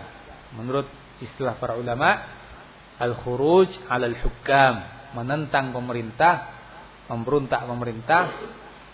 Menurut 0.58 0.90
istilah 1.22 1.60
para 1.62 1.78
ulama, 1.78 2.26
al-khuruj 2.98 3.70
al 3.86 4.16
hukam, 4.18 4.76
menentang 5.14 5.70
pemerintah, 5.70 6.34
memberontak 7.10 7.66
pemerintah 7.66 8.24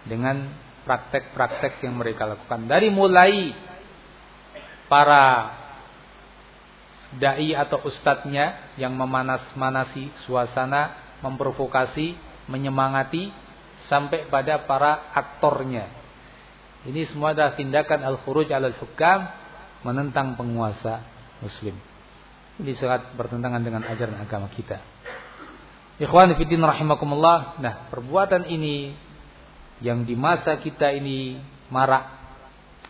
dengan 0.03 0.51
praktek-praktek 0.83 1.81
yang 1.83 1.95
mereka 1.97 2.27
lakukan. 2.27 2.67
Dari 2.67 2.91
mulai 2.91 3.51
para 4.85 5.25
dai 7.15 7.55
atau 7.55 7.81
ustadznya 7.87 8.75
yang 8.75 8.93
memanas-manasi 8.93 10.27
suasana, 10.27 11.17
memprovokasi, 11.23 12.13
menyemangati 12.51 13.31
sampai 13.87 14.27
pada 14.27 14.67
para 14.67 15.09
aktornya. 15.15 15.89
Ini 16.85 17.09
semua 17.09 17.33
adalah 17.33 17.57
tindakan 17.57 18.05
al-khuruj 18.05 18.53
al-hukam 18.53 19.25
menentang 19.81 20.37
penguasa 20.37 21.14
muslim. 21.39 21.75
Ini 22.55 22.71
sangat 22.79 23.11
bertentangan 23.19 23.59
dengan 23.59 23.83
ajaran 23.83 24.15
agama 24.19 24.47
kita. 24.51 24.79
Ikhwan 25.99 26.35
fillah 26.35 26.71
rahimakumullah. 26.75 27.59
Nah, 27.59 27.87
perbuatan 27.91 28.47
ini 28.47 28.95
yang 29.83 30.07
di 30.07 30.15
masa 30.15 30.59
kita 30.59 30.91
ini 30.95 31.39
marak 31.67 32.07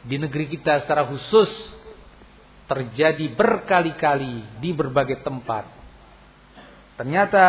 di 0.05 0.21
negeri 0.21 0.49
kita 0.53 0.85
secara 0.85 1.09
khusus 1.09 1.49
terjadi 2.69 3.29
berkali-kali 3.33 4.61
di 4.61 4.69
berbagai 4.73 5.21
tempat. 5.25 5.65
Ternyata 6.97 7.45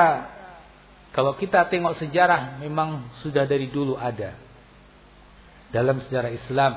kalau 1.13 1.37
kita 1.37 1.69
tengok 1.69 2.01
sejarah 2.01 2.61
memang 2.61 3.13
sudah 3.25 3.45
dari 3.49 3.69
dulu 3.69 3.97
ada. 3.97 4.37
Dalam 5.73 6.01
sejarah 6.05 6.33
Islam 6.33 6.73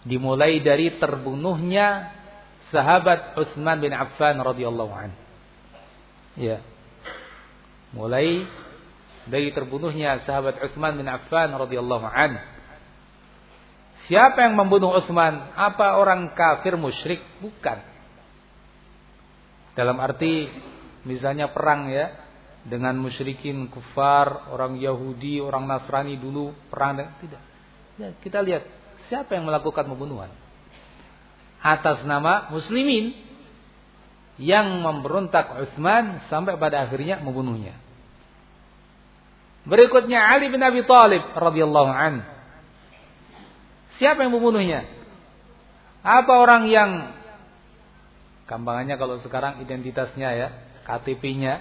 Dimulai 0.00 0.64
dari 0.64 0.96
terbunuhnya 0.96 2.08
sahabat 2.70 3.36
Utsman 3.36 3.82
bin 3.82 3.92
Affan 3.94 4.38
radhiyallahu 4.38 4.92
an. 4.94 5.10
Ya. 6.38 6.62
Mulai 7.90 8.46
dari 9.26 9.50
terbunuhnya 9.50 10.22
sahabat 10.24 10.62
Utsman 10.62 10.96
bin 10.96 11.06
Affan 11.10 11.50
radhiyallahu 11.50 12.06
an. 12.06 12.38
Siapa 14.06 14.42
yang 14.42 14.58
membunuh 14.58 14.94
Utsman? 14.96 15.54
Apa 15.54 15.98
orang 15.98 16.34
kafir 16.34 16.74
musyrik? 16.74 17.22
Bukan. 17.38 17.78
Dalam 19.78 19.98
arti 20.02 20.50
misalnya 21.06 21.54
perang 21.54 21.86
ya 21.90 22.10
dengan 22.66 22.98
musyrikin 22.98 23.70
kufar, 23.70 24.50
orang 24.50 24.76
Yahudi, 24.76 25.38
orang 25.38 25.64
Nasrani 25.64 26.18
dulu 26.18 26.52
perang 26.68 26.98
tidak. 27.22 27.42
Ya, 27.96 28.10
kita 28.18 28.42
lihat 28.42 28.66
siapa 29.08 29.36
yang 29.36 29.46
melakukan 29.46 29.86
pembunuhan 29.86 30.32
atas 31.60 32.04
nama 32.08 32.48
muslimin 32.48 33.12
yang 34.40 34.80
memberontak 34.80 35.52
Utsman 35.60 36.24
sampai 36.32 36.56
pada 36.56 36.88
akhirnya 36.88 37.20
membunuhnya. 37.20 37.76
Berikutnya 39.68 40.24
Ali 40.24 40.48
bin 40.48 40.64
Abi 40.64 40.80
Thalib 40.88 41.36
radhiyallahu 41.36 41.92
an. 41.92 42.24
Siapa 44.00 44.24
yang 44.24 44.32
membunuhnya? 44.32 44.88
Apa 46.00 46.40
orang 46.40 46.72
yang 46.72 47.12
gampangannya 48.48 48.96
kalau 48.96 49.20
sekarang 49.20 49.60
identitasnya 49.60 50.28
ya, 50.32 50.48
KTP-nya 50.88 51.60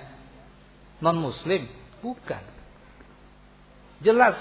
non 1.04 1.20
muslim? 1.20 1.68
Bukan. 2.00 2.44
Jelas 4.00 4.40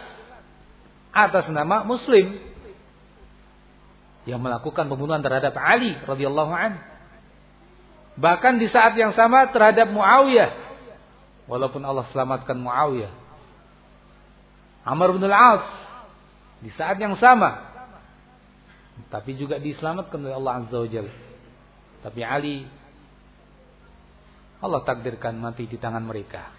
atas 1.10 1.50
nama 1.50 1.82
muslim 1.82 2.38
yang 4.24 4.42
melakukan 4.42 4.88
pembunuhan 4.88 5.22
terhadap 5.22 5.54
Ali 5.54 5.94
radhiyallahu 6.02 6.52
an. 6.52 6.80
Bahkan 8.18 8.58
di 8.58 8.66
saat 8.72 8.98
yang 8.98 9.14
sama 9.14 9.50
terhadap 9.54 9.94
Muawiyah. 9.94 10.50
Walaupun 11.46 11.80
Allah 11.86 12.04
selamatkan 12.10 12.58
Muawiyah. 12.58 13.12
Amr 14.88 15.14
bin 15.14 15.22
al-As 15.28 15.64
di 16.64 16.70
saat 16.74 16.98
yang 16.98 17.14
sama. 17.22 17.68
Tapi 19.08 19.38
juga 19.38 19.62
diselamatkan 19.62 20.18
oleh 20.18 20.34
Allah 20.34 20.54
Azza 20.66 20.76
wa 20.82 20.88
Jalla. 20.90 21.14
Tapi 22.02 22.20
Ali 22.26 22.66
Allah 24.58 24.82
takdirkan 24.82 25.38
mati 25.38 25.70
di 25.70 25.78
tangan 25.78 26.02
mereka. 26.02 26.50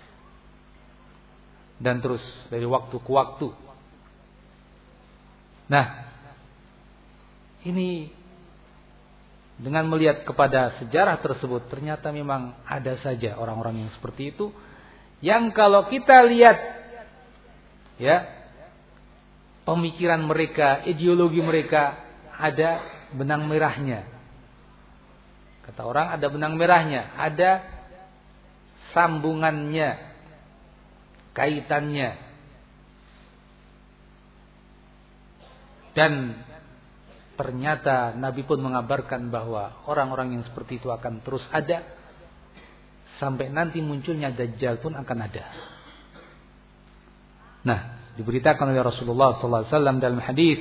Dan 1.79 1.99
terus 1.99 2.23
dari 2.47 2.63
waktu 2.63 2.95
ke 2.95 3.11
waktu. 3.11 3.51
Nah, 5.67 6.08
ini 7.65 8.11
dengan 9.59 9.83
melihat 9.91 10.23
kepada 10.23 10.79
sejarah 10.79 11.19
tersebut 11.19 11.67
ternyata 11.67 12.15
memang 12.15 12.55
ada 12.63 12.95
saja 13.03 13.35
orang-orang 13.35 13.83
yang 13.83 13.91
seperti 13.91 14.31
itu 14.31 14.55
yang 15.19 15.51
kalau 15.51 15.91
kita 15.91 16.23
lihat 16.23 16.57
ya 17.99 18.39
pemikiran 19.69 20.25
mereka, 20.25 20.81
ideologi 20.89 21.45
mereka 21.45 21.93
ada 22.33 22.81
benang 23.13 23.45
merahnya. 23.45 24.09
Kata 25.61 25.85
orang 25.85 26.17
ada 26.17 26.25
benang 26.25 26.57
merahnya, 26.57 27.13
ada 27.13 27.61
sambungannya, 28.97 30.01
kaitannya. 31.37 32.17
Dan 35.93 36.33
ternyata 37.39 38.11
Nabi 38.19 38.43
pun 38.43 38.59
mengabarkan 38.59 39.31
bahwa 39.31 39.87
orang-orang 39.87 40.35
yang 40.35 40.43
seperti 40.43 40.83
itu 40.83 40.91
akan 40.91 41.23
terus 41.23 41.47
ada 41.55 41.87
sampai 43.15 43.47
nanti 43.47 43.79
munculnya 43.79 44.35
Dajjal 44.35 44.83
pun 44.83 44.91
akan 44.91 45.17
ada. 45.23 45.47
Nah, 47.63 47.79
diberitakan 48.19 48.75
oleh 48.75 48.83
Rasulullah 48.83 49.39
SAW 49.39 50.03
dalam 50.03 50.19
hadis 50.19 50.59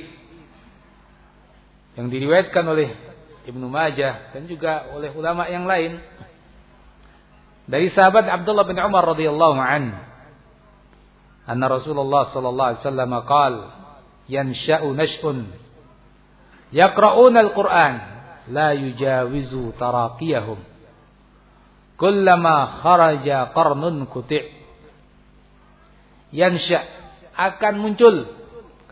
yang 1.99 2.07
diriwayatkan 2.07 2.63
oleh 2.63 2.95
Ibnu 3.43 3.67
Majah 3.67 4.31
dan 4.31 4.47
juga 4.47 4.87
oleh 4.95 5.11
ulama 5.11 5.51
yang 5.51 5.67
lain 5.67 5.99
dari 7.67 7.91
sahabat 7.91 8.23
Abdullah 8.23 8.63
bin 8.63 8.79
Umar 8.79 9.03
radhiyallahu 9.03 9.59
an 9.59 9.99
anna 11.43 11.65
Rasulullah 11.67 12.31
sallallahu 12.31 12.69
alaihi 12.71 12.81
wasallam 12.87 13.11
qaal 13.27 13.53
yansha'u 14.31 14.87
nash'un 14.95 15.68
yaqra'una 16.73 17.39
al-Qur'an 17.49 17.93
la 18.49 18.73
yujawizu 18.73 19.73
taraqiyahum 19.77 20.59
kullama 21.99 22.81
kharaja 22.81 23.51
qarnun 23.53 24.07
kuti' 24.07 24.47
yansha 26.33 26.85
akan 27.39 27.75
muncul 27.79 28.27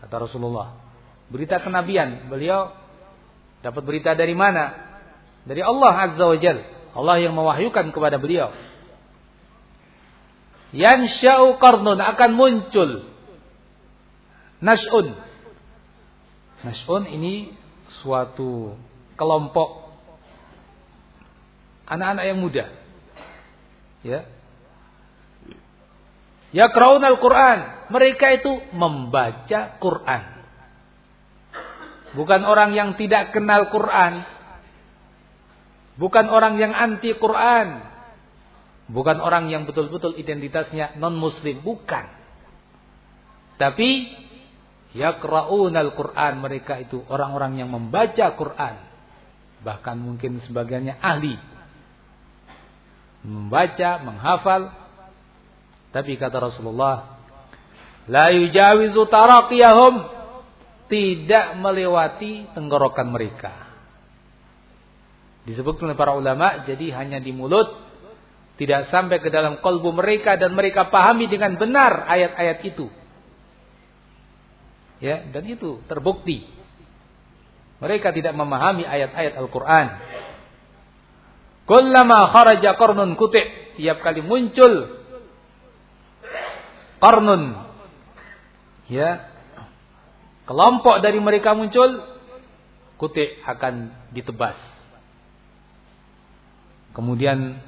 kata 0.00 0.24
Rasulullah. 0.24 0.80
Berita 1.28 1.60
kenabian 1.60 2.32
beliau 2.32 2.72
dapat 3.60 3.82
berita 3.84 4.16
dari 4.16 4.32
mana 4.32 4.72
dari 5.44 5.60
Allah 5.60 5.92
azza 6.08 6.24
wajal 6.24 6.58
Allah 6.96 7.16
yang 7.20 7.36
mewahyukan 7.36 7.92
kepada 7.92 8.16
beliau. 8.16 8.48
yansha'u 10.72 11.56
qarnun 11.60 12.00
akan 12.00 12.30
muncul. 12.36 13.08
nas'un 14.60 15.14
nas'un 16.64 17.04
ini 17.08 17.54
suatu 18.02 18.76
kelompok 19.18 19.88
anak-anak 21.88 22.24
yang 22.28 22.38
muda. 22.38 22.66
Ya. 24.04 24.20
Ya 26.52 26.66
al-Quran. 26.72 27.58
Mereka 27.88 28.26
itu 28.40 28.52
membaca 28.72 29.80
Quran. 29.80 30.22
Bukan 32.16 32.40
orang 32.44 32.72
yang 32.72 32.96
tidak 32.96 33.36
kenal 33.36 33.68
Quran. 33.68 34.24
Bukan 36.00 36.26
orang 36.32 36.56
yang 36.56 36.72
anti 36.72 37.12
Quran. 37.16 37.84
Bukan 38.88 39.20
orang 39.20 39.52
yang 39.52 39.68
betul-betul 39.68 40.16
identitasnya 40.16 40.96
non-muslim. 40.96 41.60
Bukan. 41.60 42.06
Tapi 43.60 43.88
Yaqra'unal 44.96 45.92
Quran 45.92 46.40
mereka 46.40 46.80
itu 46.80 47.04
orang-orang 47.12 47.60
yang 47.60 47.68
membaca 47.68 48.32
Quran. 48.32 48.76
Bahkan 49.60 49.96
mungkin 50.00 50.40
sebagiannya 50.48 50.96
ahli. 50.96 51.36
Membaca, 53.26 53.90
menghafal. 54.00 54.72
Tapi 55.92 56.16
kata 56.16 56.40
Rasulullah, 56.40 57.20
la 58.08 58.32
yujawizu 58.32 59.08
taraqiyahum 59.08 59.94
tidak 60.88 61.56
melewati 61.60 62.48
tenggorokan 62.56 63.08
mereka. 63.12 63.52
Disebutkan 65.44 65.92
oleh 65.92 65.98
para 65.98 66.12
ulama, 66.12 66.64
jadi 66.68 66.92
hanya 66.92 67.20
di 67.20 67.32
mulut, 67.32 67.72
tidak 68.60 68.92
sampai 68.92 69.20
ke 69.20 69.32
dalam 69.32 69.64
kolbu 69.64 69.96
mereka 69.96 70.36
dan 70.36 70.52
mereka 70.52 70.92
pahami 70.92 71.24
dengan 71.24 71.56
benar 71.56 72.04
ayat-ayat 72.04 72.58
itu. 72.68 72.88
Ya, 74.98 75.22
dan 75.30 75.46
itu 75.46 75.78
terbukti. 75.86 76.46
Mereka 77.78 78.10
tidak 78.10 78.34
memahami 78.34 78.82
ayat-ayat 78.82 79.38
Al-Qur'an. 79.38 79.86
Kullama 81.68 82.32
kharaja 82.34 82.74
qarnun 82.74 83.14
kuti' 83.14 83.76
tiap 83.78 84.02
kali 84.02 84.24
muncul 84.24 84.98
qarnun 86.98 87.62
ya 88.90 89.30
kelompok 90.48 90.98
dari 91.04 91.20
mereka 91.22 91.54
muncul 91.54 92.02
kuti' 92.98 93.38
akan 93.46 93.94
ditebas. 94.10 94.58
Kemudian 96.96 97.62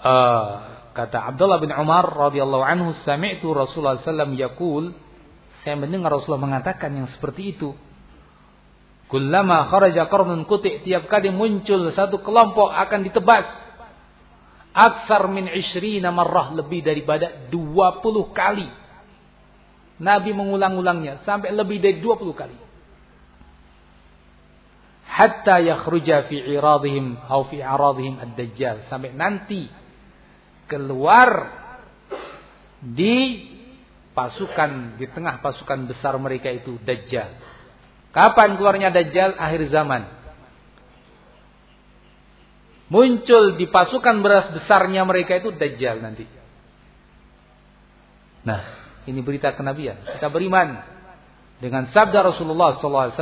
uh, 0.00 0.48
kata 0.96 1.34
Abdullah 1.34 1.60
bin 1.60 1.74
Umar 1.74 2.08
radhiyallahu 2.08 2.64
anhu 2.64 2.96
sami'tu 3.04 3.52
Rasulullah 3.52 4.00
sallallahu 4.00 4.06
alaihi 4.06 4.08
wasallam 4.08 4.32
saya 5.68 5.76
mendengar 5.76 6.08
Rasulullah 6.08 6.48
mengatakan 6.48 6.96
yang 6.96 7.12
seperti 7.12 7.52
itu. 7.52 7.76
Kullama 9.04 9.68
kharaja 9.68 10.08
qarnun 10.08 10.48
kuti' 10.48 10.80
tiap 10.80 11.12
kali 11.12 11.28
muncul 11.28 11.92
satu 11.92 12.24
kelompok 12.24 12.72
akan 12.72 13.04
ditebas. 13.04 13.44
Aksar 14.72 15.28
min 15.28 15.44
ishrina 15.52 16.08
marrah 16.08 16.56
lebih 16.56 16.80
daripada 16.80 17.52
20 17.52 17.92
kali. 18.32 18.64
Nabi 20.00 20.32
mengulang-ulangnya 20.32 21.20
sampai 21.28 21.52
lebih 21.52 21.84
dari 21.84 22.00
20 22.00 22.16
kali. 22.32 22.56
Hatta 25.04 25.60
yakhruja 25.60 26.32
fi 26.32 26.48
iradihim 26.48 27.28
atau 27.28 27.44
fi 27.52 27.60
aradihim 27.60 28.16
ad-dajjal 28.24 28.88
sampai 28.88 29.12
nanti 29.12 29.68
keluar 30.64 31.28
di 32.80 33.47
pasukan 34.18 34.98
di 34.98 35.06
tengah 35.06 35.38
pasukan 35.38 35.86
besar 35.86 36.18
mereka 36.18 36.50
itu 36.50 36.74
Dajjal. 36.82 37.38
Kapan 38.10 38.58
keluarnya 38.58 38.90
Dajjal? 38.90 39.38
Akhir 39.38 39.70
zaman. 39.70 40.10
Muncul 42.90 43.54
di 43.54 43.70
pasukan 43.70 44.18
beras 44.18 44.50
besarnya 44.50 45.06
mereka 45.06 45.38
itu 45.38 45.54
Dajjal 45.54 46.02
nanti. 46.02 46.26
Nah, 48.42 48.60
ini 49.06 49.22
berita 49.22 49.54
kenabian. 49.54 50.02
Kita 50.02 50.26
beriman 50.26 50.82
dengan 51.62 51.86
sabda 51.94 52.34
Rasulullah 52.34 52.74
SAW. 52.82 53.14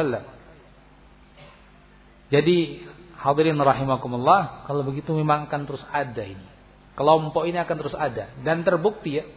Jadi 2.33 2.89
hadirin 3.21 3.61
rahimakumullah, 3.61 4.65
kalau 4.65 4.81
begitu 4.81 5.13
memang 5.13 5.45
akan 5.45 5.63
terus 5.69 5.85
ada 5.93 6.25
ini. 6.25 6.47
Kelompok 6.97 7.45
ini 7.45 7.61
akan 7.61 7.77
terus 7.77 7.93
ada 7.93 8.33
dan 8.41 8.65
terbukti 8.65 9.21
ya. 9.21 9.29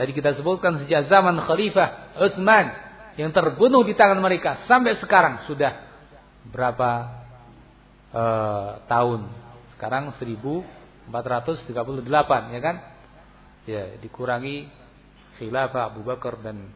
Tadi 0.00 0.16
kita 0.16 0.32
sebutkan 0.32 0.80
sejak 0.80 1.12
zaman 1.12 1.36
Khalifah 1.44 2.16
Utsman 2.24 2.72
yang 3.20 3.28
terbunuh 3.36 3.84
di 3.84 3.92
tangan 3.92 4.16
mereka 4.16 4.64
sampai 4.64 4.96
sekarang 4.96 5.44
sudah 5.44 5.76
berapa 6.48 7.20
uh, 8.08 8.80
tahun? 8.88 9.28
Sekarang 9.76 10.16
1438 10.16 11.12
ya 12.48 12.60
kan? 12.64 12.76
Ya, 13.68 13.92
dikurangi 14.00 14.72
khilafah 15.36 15.92
Abu 15.92 16.00
Bakar 16.00 16.40
dan 16.40 16.72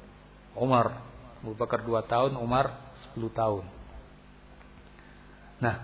Umar. 0.53 1.01
Abu 1.41 1.57
Bakar 1.57 1.81
2 1.81 2.05
tahun, 2.05 2.37
Umar 2.37 2.77
10 3.16 3.25
tahun. 3.33 3.64
Nah, 5.64 5.81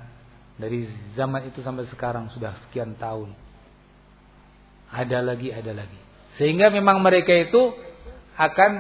dari 0.61 0.93
zaman 1.17 1.49
itu 1.49 1.65
sampai 1.65 1.89
sekarang 1.89 2.29
sudah 2.37 2.53
sekian 2.69 2.93
tahun 3.01 3.33
ada 4.93 5.25
lagi, 5.25 5.55
ada 5.55 5.73
lagi. 5.73 6.10
Sehingga 6.39 6.71
memang 6.71 7.03
mereka 7.03 7.33
itu 7.35 7.75
akan 8.39 8.73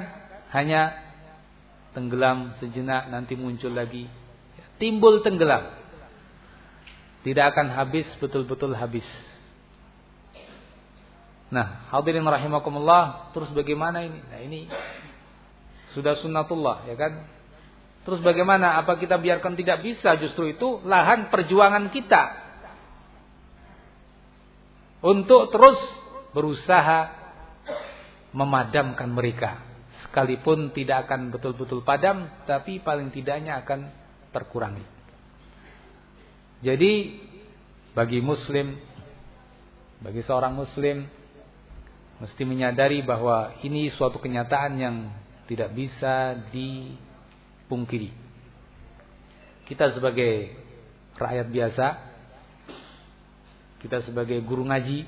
hanya 0.54 0.94
tenggelam 1.94 2.54
sejenak, 2.62 3.10
nanti 3.10 3.34
muncul 3.34 3.74
lagi. 3.74 4.06
Timbul 4.78 5.20
tenggelam. 5.26 5.76
Tidak 7.20 7.44
akan 7.52 7.74
habis, 7.74 8.08
betul-betul 8.16 8.72
habis. 8.72 9.04
Nah, 11.50 11.90
hadirin 11.90 12.24
rahimakumullah, 12.24 13.34
terus 13.34 13.50
bagaimana 13.50 14.06
ini? 14.06 14.18
Nah, 14.22 14.40
ini 14.40 14.60
sudah 15.92 16.16
sunnatullah, 16.22 16.86
ya 16.86 16.96
kan? 16.96 17.26
Terus 18.06 18.24
bagaimana? 18.24 18.80
Apa 18.80 18.96
kita 18.96 19.20
biarkan 19.20 19.58
tidak 19.58 19.84
bisa? 19.84 20.16
Justru 20.16 20.56
itu 20.56 20.80
lahan 20.88 21.28
perjuangan 21.28 21.92
kita 21.92 22.48
untuk 25.00 25.48
terus 25.52 25.80
berusaha 26.36 27.19
memadamkan 28.30 29.10
mereka. 29.10 29.62
Sekalipun 30.06 30.74
tidak 30.74 31.06
akan 31.06 31.30
betul-betul 31.34 31.82
padam, 31.82 32.26
tapi 32.46 32.82
paling 32.82 33.10
tidaknya 33.14 33.62
akan 33.62 33.90
terkurangi. 34.30 34.82
Jadi 36.60 36.92
bagi 37.94 38.22
muslim, 38.22 38.78
bagi 40.00 40.22
seorang 40.22 40.54
muslim 40.54 41.08
mesti 42.20 42.42
menyadari 42.44 43.00
bahwa 43.00 43.56
ini 43.64 43.88
suatu 43.96 44.20
kenyataan 44.20 44.72
yang 44.76 44.96
tidak 45.48 45.72
bisa 45.72 46.36
dipungkiri. 46.52 48.12
Kita 49.66 49.94
sebagai 49.94 50.52
rakyat 51.16 51.48
biasa, 51.48 51.86
kita 53.80 54.04
sebagai 54.04 54.38
guru 54.44 54.68
ngaji, 54.68 55.06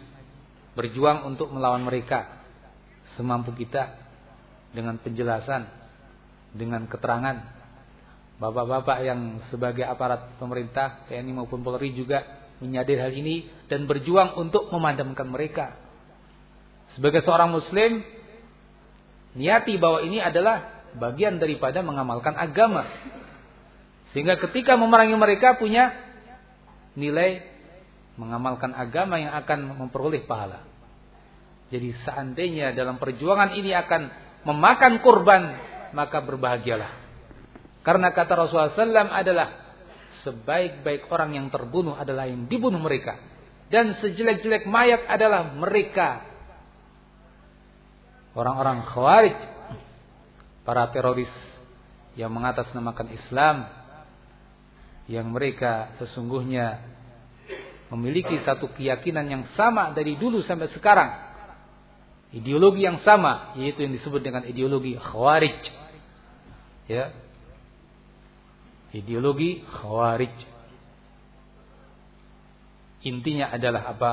berjuang 0.73 1.29
untuk 1.29 1.53
melawan 1.53 1.85
mereka 1.85 2.42
semampu 3.17 3.53
kita 3.53 3.93
dengan 4.73 4.97
penjelasan, 5.01 5.69
dengan 6.57 6.85
keterangan. 6.89 7.61
Bapak-bapak 8.41 8.99
yang 9.07 9.39
sebagai 9.55 9.87
aparat 9.87 10.35
pemerintah 10.41 11.07
TNI 11.07 11.31
maupun 11.31 11.63
Polri 11.63 11.95
juga 11.95 12.27
menyadari 12.59 12.99
hal 12.99 13.13
ini 13.15 13.47
dan 13.71 13.87
berjuang 13.87 14.35
untuk 14.39 14.67
memadamkan 14.75 15.29
mereka. 15.31 15.79
Sebagai 16.99 17.23
seorang 17.23 17.55
muslim, 17.55 18.03
niati 19.39 19.79
bahwa 19.79 20.03
ini 20.03 20.19
adalah 20.19 20.85
bagian 20.97 21.39
daripada 21.39 21.81
mengamalkan 21.81 22.35
agama. 22.35 22.85
Sehingga 24.13 24.37
ketika 24.37 24.77
memerangi 24.77 25.17
mereka 25.17 25.57
punya 25.57 25.95
nilai 26.93 27.41
mengamalkan 28.21 28.77
agama 28.77 29.17
yang 29.17 29.33
akan 29.33 29.87
memperoleh 29.87 30.29
pahala. 30.29 30.72
Jadi 31.73 31.89
seandainya 32.05 32.77
dalam 32.77 33.01
perjuangan 33.01 33.57
ini 33.57 33.73
akan 33.73 34.03
memakan 34.45 35.01
kurban, 35.01 35.43
maka 35.97 36.21
berbahagialah. 36.21 37.01
Karena 37.81 38.13
kata 38.13 38.37
Rasulullah 38.37 38.77
SAW 38.77 39.09
adalah 39.09 39.49
sebaik-baik 40.21 41.09
orang 41.09 41.33
yang 41.41 41.49
terbunuh 41.49 41.97
adalah 41.97 42.29
yang 42.29 42.45
dibunuh 42.45 42.77
mereka. 42.77 43.17
Dan 43.73 43.97
sejelek-jelek 44.05 44.69
mayat 44.69 45.09
adalah 45.09 45.49
mereka. 45.57 46.29
Orang-orang 48.37 48.85
khawarij. 48.93 49.37
Para 50.63 50.93
teroris 50.93 51.33
yang 52.21 52.31
mengatasnamakan 52.37 53.17
Islam. 53.17 53.57
Yang 55.09 55.27
mereka 55.33 55.73
sesungguhnya 55.97 56.85
memiliki 57.89 58.37
satu 58.45 58.69
keyakinan 58.77 59.25
yang 59.25 59.45
sama 59.57 59.97
dari 59.97 60.21
dulu 60.21 60.45
sampai 60.45 60.69
sekarang. 60.77 61.32
Ideologi 62.33 62.89
yang 62.89 63.05
sama, 63.05 63.53
yaitu 63.61 63.85
yang 63.85 63.93
disebut 63.93 64.25
dengan 64.25 64.43
ideologi 64.49 64.97
khawarij. 64.97 65.61
Ya. 66.89 67.13
Ideologi 68.97 69.61
khawarij. 69.69 70.33
Intinya 73.05 73.53
adalah 73.53 73.83
apa? 73.93 74.13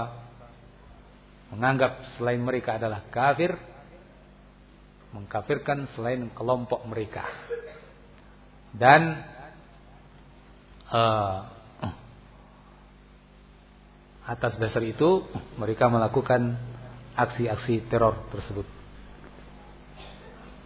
Menganggap 1.56 2.20
selain 2.20 2.44
mereka 2.44 2.76
adalah 2.76 3.08
kafir, 3.10 3.56
mengkafirkan 5.16 5.88
selain 5.96 6.28
kelompok 6.36 6.84
mereka. 6.86 7.26
Dan 8.76 9.24
uh, 10.92 11.60
Atas 14.30 14.62
dasar 14.62 14.86
itu 14.86 15.26
mereka 15.58 15.90
melakukan 15.90 16.54
aksi-aksi 17.16 17.90
teror 17.90 18.30
tersebut. 18.30 18.68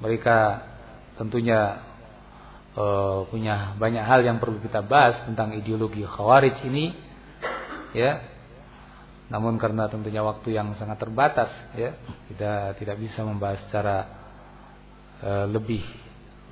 Mereka 0.04 0.38
tentunya 1.16 1.84
uh, 2.76 3.26
punya 3.30 3.78
banyak 3.78 4.04
hal 4.04 4.26
yang 4.26 4.42
perlu 4.42 4.60
kita 4.60 4.82
bahas 4.84 5.24
tentang 5.30 5.54
ideologi 5.56 6.04
khawarij 6.04 6.66
ini 6.68 6.94
ya. 7.96 8.22
Namun 9.32 9.58
karena 9.58 9.90
tentunya 9.90 10.22
waktu 10.22 10.54
yang 10.54 10.76
sangat 10.78 11.00
terbatas 11.00 11.50
ya, 11.74 11.96
kita 12.30 12.78
tidak 12.78 12.98
bisa 13.02 13.24
membahas 13.26 13.64
secara 13.66 13.98
uh, 15.24 15.46
lebih 15.50 15.82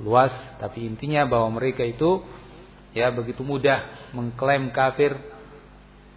luas 0.01 0.33
tapi 0.57 0.89
intinya 0.89 1.29
bahwa 1.29 1.61
mereka 1.61 1.85
itu 1.85 2.25
ya 2.95 3.13
begitu 3.13 3.45
mudah 3.45 4.09
mengklaim 4.17 4.73
kafir 4.73 5.13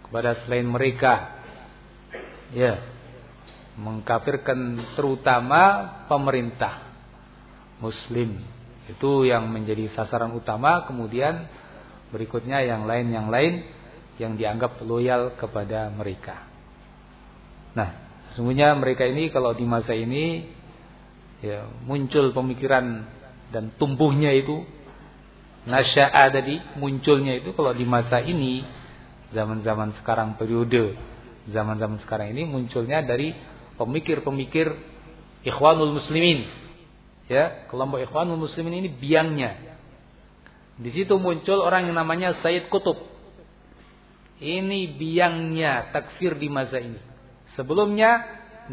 kepada 0.07 0.41
selain 0.45 0.65
mereka. 0.69 1.37
Ya. 2.53 2.94
Mengkafirkan 3.75 4.93
terutama 4.95 5.91
pemerintah 6.07 6.79
muslim. 7.83 8.39
Itu 8.87 9.27
yang 9.27 9.51
menjadi 9.51 9.91
sasaran 9.91 10.31
utama, 10.31 10.87
kemudian 10.87 11.49
berikutnya 12.13 12.63
yang 12.63 12.87
lain 12.87 13.11
yang 13.11 13.27
lain 13.27 13.53
yang 14.15 14.39
dianggap 14.39 14.79
loyal 14.85 15.35
kepada 15.35 15.91
mereka. 15.91 16.47
Nah, 17.75 17.89
sesungguhnya 18.31 18.71
mereka 18.79 19.03
ini 19.03 19.27
kalau 19.27 19.51
di 19.51 19.67
masa 19.67 19.91
ini 19.91 20.47
ya 21.43 21.67
muncul 21.83 22.31
pemikiran 22.31 23.03
dan 23.51 23.75
tumbuhnya 23.75 24.31
itu 24.31 24.63
nasya'a 25.67 26.31
tadi 26.31 26.61
munculnya 26.79 27.41
itu 27.41 27.51
kalau 27.51 27.75
di 27.75 27.83
masa 27.83 28.23
ini 28.23 28.63
zaman-zaman 29.33 29.97
sekarang 29.99 30.39
periode 30.39 30.95
zaman-zaman 31.49 31.99
sekarang 32.05 32.31
ini 32.33 32.47
munculnya 32.47 33.03
dari 33.03 33.35
pemikir-pemikir 33.75 34.75
ikhwanul 35.45 35.95
muslimin. 35.95 36.47
Ya 37.25 37.65
kelompok 37.71 38.03
ikhwanul 38.05 38.39
muslimin 38.49 38.85
ini 38.85 38.89
biangnya. 38.91 39.79
Di 40.75 40.91
situ 40.91 41.15
muncul 41.15 41.63
orang 41.63 41.87
yang 41.87 41.95
namanya 41.95 42.35
Said 42.43 42.67
Kutub 42.67 42.99
ini 44.43 44.91
biangnya 44.91 45.95
takfir 45.95 46.35
di 46.35 46.51
masa 46.51 46.83
ini. 46.83 46.99
Sebelumnya 47.55 48.19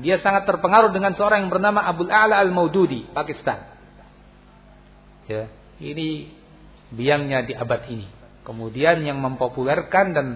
dia 0.02 0.18
sangat 0.18 0.48
terpengaruh 0.50 0.90
dengan 0.90 1.14
seorang 1.14 1.46
yang 1.46 1.52
bernama 1.52 1.86
Abdul 1.86 2.10
A'la 2.10 2.42
Al-Maududi 2.42 3.14
Pakistan. 3.14 3.70
Ya 5.30 5.46
ini 5.78 6.34
biangnya 6.90 7.46
di 7.46 7.54
abad 7.54 7.86
ini. 7.86 8.10
Kemudian 8.42 9.06
yang 9.06 9.22
mempopulerkan 9.22 10.06
dan 10.10 10.26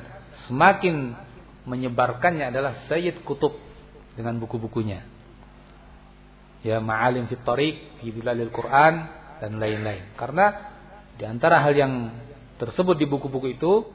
semakin 0.47 1.19
menyebarkannya 1.67 2.55
adalah 2.55 2.87
Sayyid 2.87 3.27
Kutub 3.27 3.66
dengan 4.17 4.41
buku-bukunya. 4.41 5.05
Ya 6.65 6.83
Ma'alim 6.83 7.31
fit 7.31 7.39
Tariq, 7.45 8.01
fi 8.03 8.11
Bilalil 8.11 8.51
Quran 8.51 9.07
dan 9.39 9.61
lain-lain. 9.61 10.17
Karena 10.17 10.75
Di 11.17 11.25
antara 11.25 11.65
hal 11.65 11.73
yang 11.73 12.13
tersebut 12.61 12.93
di 13.01 13.09
buku-buku 13.09 13.57
itu 13.57 13.89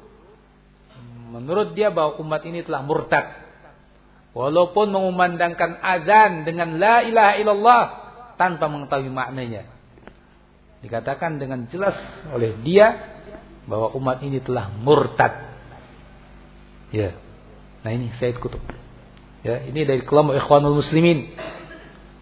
menurut 1.30 1.78
dia 1.78 1.94
bahwa 1.94 2.18
umat 2.18 2.42
ini 2.50 2.66
telah 2.66 2.82
murtad. 2.82 3.26
Walaupun 4.34 4.90
mengumandangkan 4.90 5.78
azan 5.86 6.50
dengan 6.50 6.82
la 6.82 7.06
ilaha 7.06 7.34
illallah 7.38 7.84
tanpa 8.42 8.66
mengetahui 8.66 9.14
maknanya. 9.14 9.70
Dikatakan 10.82 11.38
dengan 11.38 11.70
jelas 11.70 11.94
oleh 12.34 12.58
dia 12.66 13.22
bahwa 13.70 13.94
umat 14.02 14.18
ini 14.26 14.42
telah 14.42 14.74
murtad. 14.82 15.52
Ya. 16.90 17.14
Nah 17.86 17.92
ini 17.94 18.10
Said 18.18 18.42
Kutub. 18.42 18.81
Ya, 19.42 19.66
ini 19.66 19.82
dari 19.90 20.06
kelompok 20.06 20.38
Ikhwanul 20.38 20.78
Muslimin. 20.78 21.34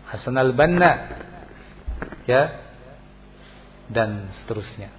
Hasan 0.08 0.40
al-Banna. 0.40 0.92
Ya. 2.24 2.64
Dan 3.92 4.32
seterusnya. 4.40 4.92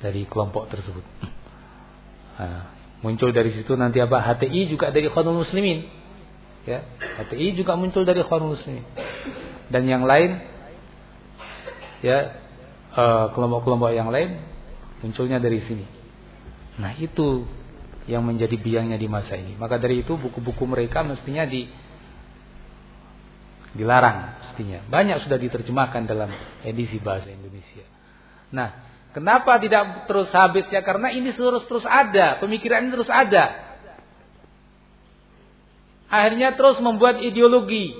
Dari 0.00 0.24
kelompok 0.24 0.72
tersebut. 0.72 1.04
Nah, 2.34 2.72
muncul 3.04 3.30
dari 3.30 3.52
situ 3.52 3.76
nanti 3.76 4.00
apa? 4.00 4.18
HTI 4.18 4.72
juga 4.72 4.88
dari 4.88 5.12
Ikhwanul 5.12 5.44
Muslimin. 5.44 5.84
Ya, 6.64 6.88
HTI 7.20 7.52
juga 7.52 7.76
muncul 7.76 8.08
dari 8.08 8.24
Ikhwanul 8.24 8.56
Muslimin. 8.56 8.84
Dan 9.68 9.84
yang 9.84 10.08
lain 10.08 10.40
ya 12.04 12.36
eh, 12.92 13.26
kelompok-kelompok 13.32 13.92
yang 13.92 14.08
lain 14.08 14.40
munculnya 15.04 15.36
dari 15.36 15.60
sini. 15.68 15.84
Nah, 16.80 16.96
itu 16.96 17.44
yang 18.04 18.20
menjadi 18.20 18.56
biangnya 18.60 19.00
di 19.00 19.08
masa 19.08 19.36
ini. 19.36 19.56
Maka 19.56 19.80
dari 19.80 20.04
itu 20.04 20.16
buku-buku 20.16 20.64
mereka 20.68 21.00
mestinya 21.00 21.48
di 21.48 21.68
dilarang 23.74 24.38
mestinya. 24.44 24.84
Banyak 24.86 25.24
sudah 25.26 25.38
diterjemahkan 25.40 26.02
dalam 26.06 26.30
edisi 26.62 27.00
bahasa 27.02 27.32
Indonesia. 27.32 27.82
Nah, 28.54 28.70
kenapa 29.10 29.58
tidak 29.58 30.06
terus 30.06 30.30
habis 30.30 30.68
ya? 30.70 30.84
Karena 30.84 31.10
ini 31.10 31.34
terus 31.34 31.66
terus 31.66 31.86
ada, 31.88 32.38
pemikiran 32.38 32.86
ini 32.86 32.92
terus 32.94 33.10
ada. 33.10 33.74
Akhirnya 36.06 36.54
terus 36.54 36.78
membuat 36.78 37.18
ideologi 37.18 37.98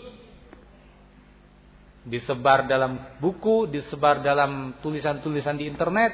disebar 2.05 2.69
dalam 2.69 3.01
buku, 3.19 3.67
disebar 3.67 4.21
dalam 4.21 4.77
tulisan-tulisan 4.85 5.57
di 5.57 5.65
internet, 5.67 6.13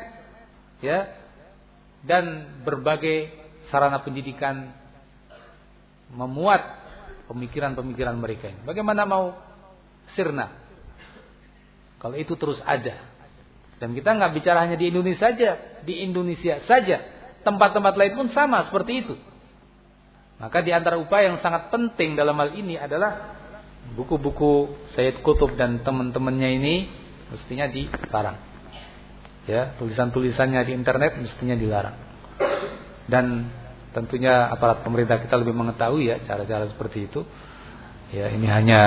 ya, 0.80 1.10
dan 2.06 2.56
berbagai 2.62 3.39
sarana 3.70 4.02
pendidikan 4.02 4.74
memuat 6.10 6.60
pemikiran-pemikiran 7.30 8.18
mereka 8.18 8.50
ini. 8.50 8.60
Bagaimana 8.66 9.06
mau 9.06 9.32
sirna? 10.18 10.50
Kalau 12.02 12.18
itu 12.18 12.34
terus 12.34 12.58
ada. 12.66 12.98
Dan 13.80 13.96
kita 13.96 14.12
nggak 14.12 14.32
bicara 14.36 14.66
hanya 14.66 14.76
di 14.76 14.92
Indonesia 14.92 15.30
saja, 15.30 15.80
di 15.86 16.04
Indonesia 16.04 16.60
saja. 16.66 16.98
Tempat-tempat 17.40 17.94
lain 17.96 18.12
pun 18.18 18.28
sama 18.36 18.68
seperti 18.68 18.92
itu. 19.06 19.14
Maka 20.36 20.60
di 20.60 20.72
antara 20.72 21.00
upaya 21.00 21.32
yang 21.32 21.40
sangat 21.40 21.72
penting 21.72 22.16
dalam 22.16 22.36
hal 22.36 22.52
ini 22.56 22.76
adalah 22.76 23.36
buku-buku 23.92 24.72
Sayyid 24.96 25.24
Kutub 25.24 25.56
dan 25.56 25.80
teman-temannya 25.80 26.48
ini 26.60 26.74
mestinya 27.32 27.68
dilarang. 27.68 28.36
Ya, 29.48 29.72
tulisan-tulisannya 29.80 30.60
di 30.68 30.72
internet 30.76 31.16
mestinya 31.16 31.56
dilarang. 31.56 31.96
Dan 33.08 33.48
tentunya 33.90 34.50
aparat 34.50 34.86
pemerintah 34.86 35.18
kita 35.18 35.34
lebih 35.38 35.54
mengetahui 35.54 36.10
ya 36.10 36.16
cara-cara 36.24 36.70
seperti 36.70 37.10
itu. 37.10 37.20
Ya, 38.10 38.26
ini 38.30 38.46
hanya 38.50 38.82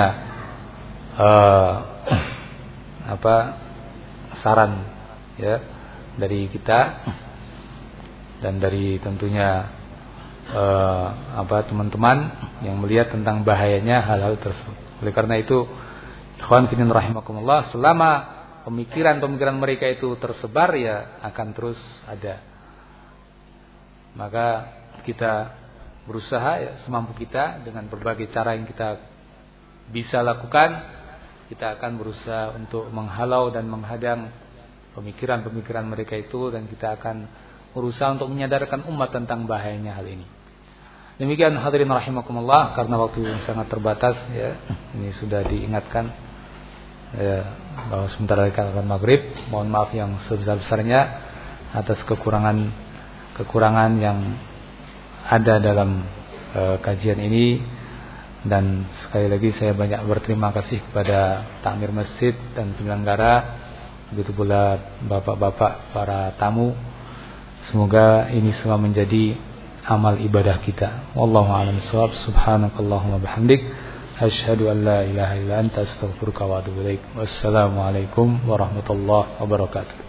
uh, 1.16 1.74
apa 3.14 3.36
saran 4.44 4.84
ya 5.40 5.60
dari 6.20 6.48
kita 6.52 6.80
dan 8.44 8.60
dari 8.60 9.00
tentunya 9.00 9.72
uh, 10.52 11.06
apa 11.40 11.64
teman-teman 11.64 12.18
yang 12.60 12.76
melihat 12.76 13.12
tentang 13.12 13.40
bahayanya 13.42 14.04
hal-hal 14.04 14.36
tersebut. 14.36 14.76
Oleh 15.00 15.12
karena 15.16 15.40
itu, 15.40 15.64
ikhwan 16.40 16.68
fillah 16.68 16.92
rahimakumullah, 16.92 17.72
selama 17.72 18.10
pemikiran-pemikiran 18.68 19.56
mereka 19.56 19.88
itu 19.88 20.12
tersebar 20.20 20.76
ya 20.76 21.20
akan 21.24 21.48
terus 21.56 21.80
ada. 22.04 22.44
Maka 24.14 24.46
kita 25.02 25.56
berusaha 26.04 26.52
ya, 26.62 26.72
semampu 26.86 27.16
kita 27.16 27.64
dengan 27.64 27.88
berbagai 27.90 28.30
cara 28.30 28.54
yang 28.54 28.68
kita 28.68 29.00
bisa 29.90 30.20
lakukan 30.20 31.02
kita 31.48 31.76
akan 31.76 32.00
berusaha 32.00 32.56
untuk 32.56 32.88
menghalau 32.88 33.52
dan 33.52 33.68
menghadang 33.68 34.32
pemikiran-pemikiran 34.96 35.84
mereka 35.84 36.16
itu 36.16 36.48
dan 36.48 36.64
kita 36.64 36.96
akan 36.96 37.28
berusaha 37.76 38.14
untuk 38.14 38.30
menyadarkan 38.32 38.86
umat 38.88 39.12
tentang 39.12 39.44
bahayanya 39.44 39.98
hal 39.98 40.06
ini. 40.08 40.24
Demikian 41.14 41.54
hadirin 41.58 41.90
rahimakumullah 41.90 42.74
karena 42.74 42.96
waktu 42.98 43.22
yang 43.22 43.40
sangat 43.46 43.70
terbatas 43.70 44.18
ya 44.34 44.58
ini 44.98 45.14
sudah 45.14 45.46
diingatkan 45.46 46.10
ya, 47.14 47.38
bahwa 47.86 48.06
sebentar 48.10 48.34
lagi 48.40 48.56
akan 48.56 48.86
maghrib. 48.86 49.22
Mohon 49.46 49.68
maaf 49.70 49.90
yang 49.94 50.18
sebesar-besarnya 50.26 51.00
atas 51.74 52.02
kekurangan 52.06 52.70
kekurangan 53.38 53.92
yang 53.98 54.18
ada 55.24 55.60
dalam 55.60 56.04
e, 56.52 56.62
kajian 56.80 57.20
ini. 57.20 57.62
Dan 58.44 58.84
sekali 59.00 59.32
lagi 59.32 59.56
saya 59.56 59.72
banyak 59.72 60.04
berterima 60.04 60.52
kasih 60.52 60.84
kepada 60.84 61.48
takmir 61.64 61.88
masjid 61.88 62.36
dan 62.52 62.76
penyelenggara 62.76 63.64
begitu 64.12 64.36
pula 64.36 64.76
bapak-bapak 65.00 65.96
para 65.96 66.36
tamu. 66.36 66.76
Semoga 67.72 68.28
ini 68.28 68.52
semua 68.60 68.76
menjadi 68.76 69.32
amal 69.88 70.20
ibadah 70.20 70.60
kita. 70.60 71.16
Wallahu 71.16 71.48
a'lam 71.56 71.80
bissawab. 71.80 72.12
Subhanakallahumma 72.28 73.16
bihamdik. 73.16 73.64
Asyhadu 74.20 74.68
an 74.68 74.84
la 74.84 75.08
ilaha 75.08 75.34
illa 75.40 75.54
anta 75.64 75.82
astaghfiruka 75.82 76.44
wa 76.44 76.60
atubu 76.60 76.84
ilaik. 76.84 77.00
Wassalamu 77.16 77.80
alaikum 77.80 78.44
warahmatullahi 78.44 79.40
wabarakatuh 79.40 80.03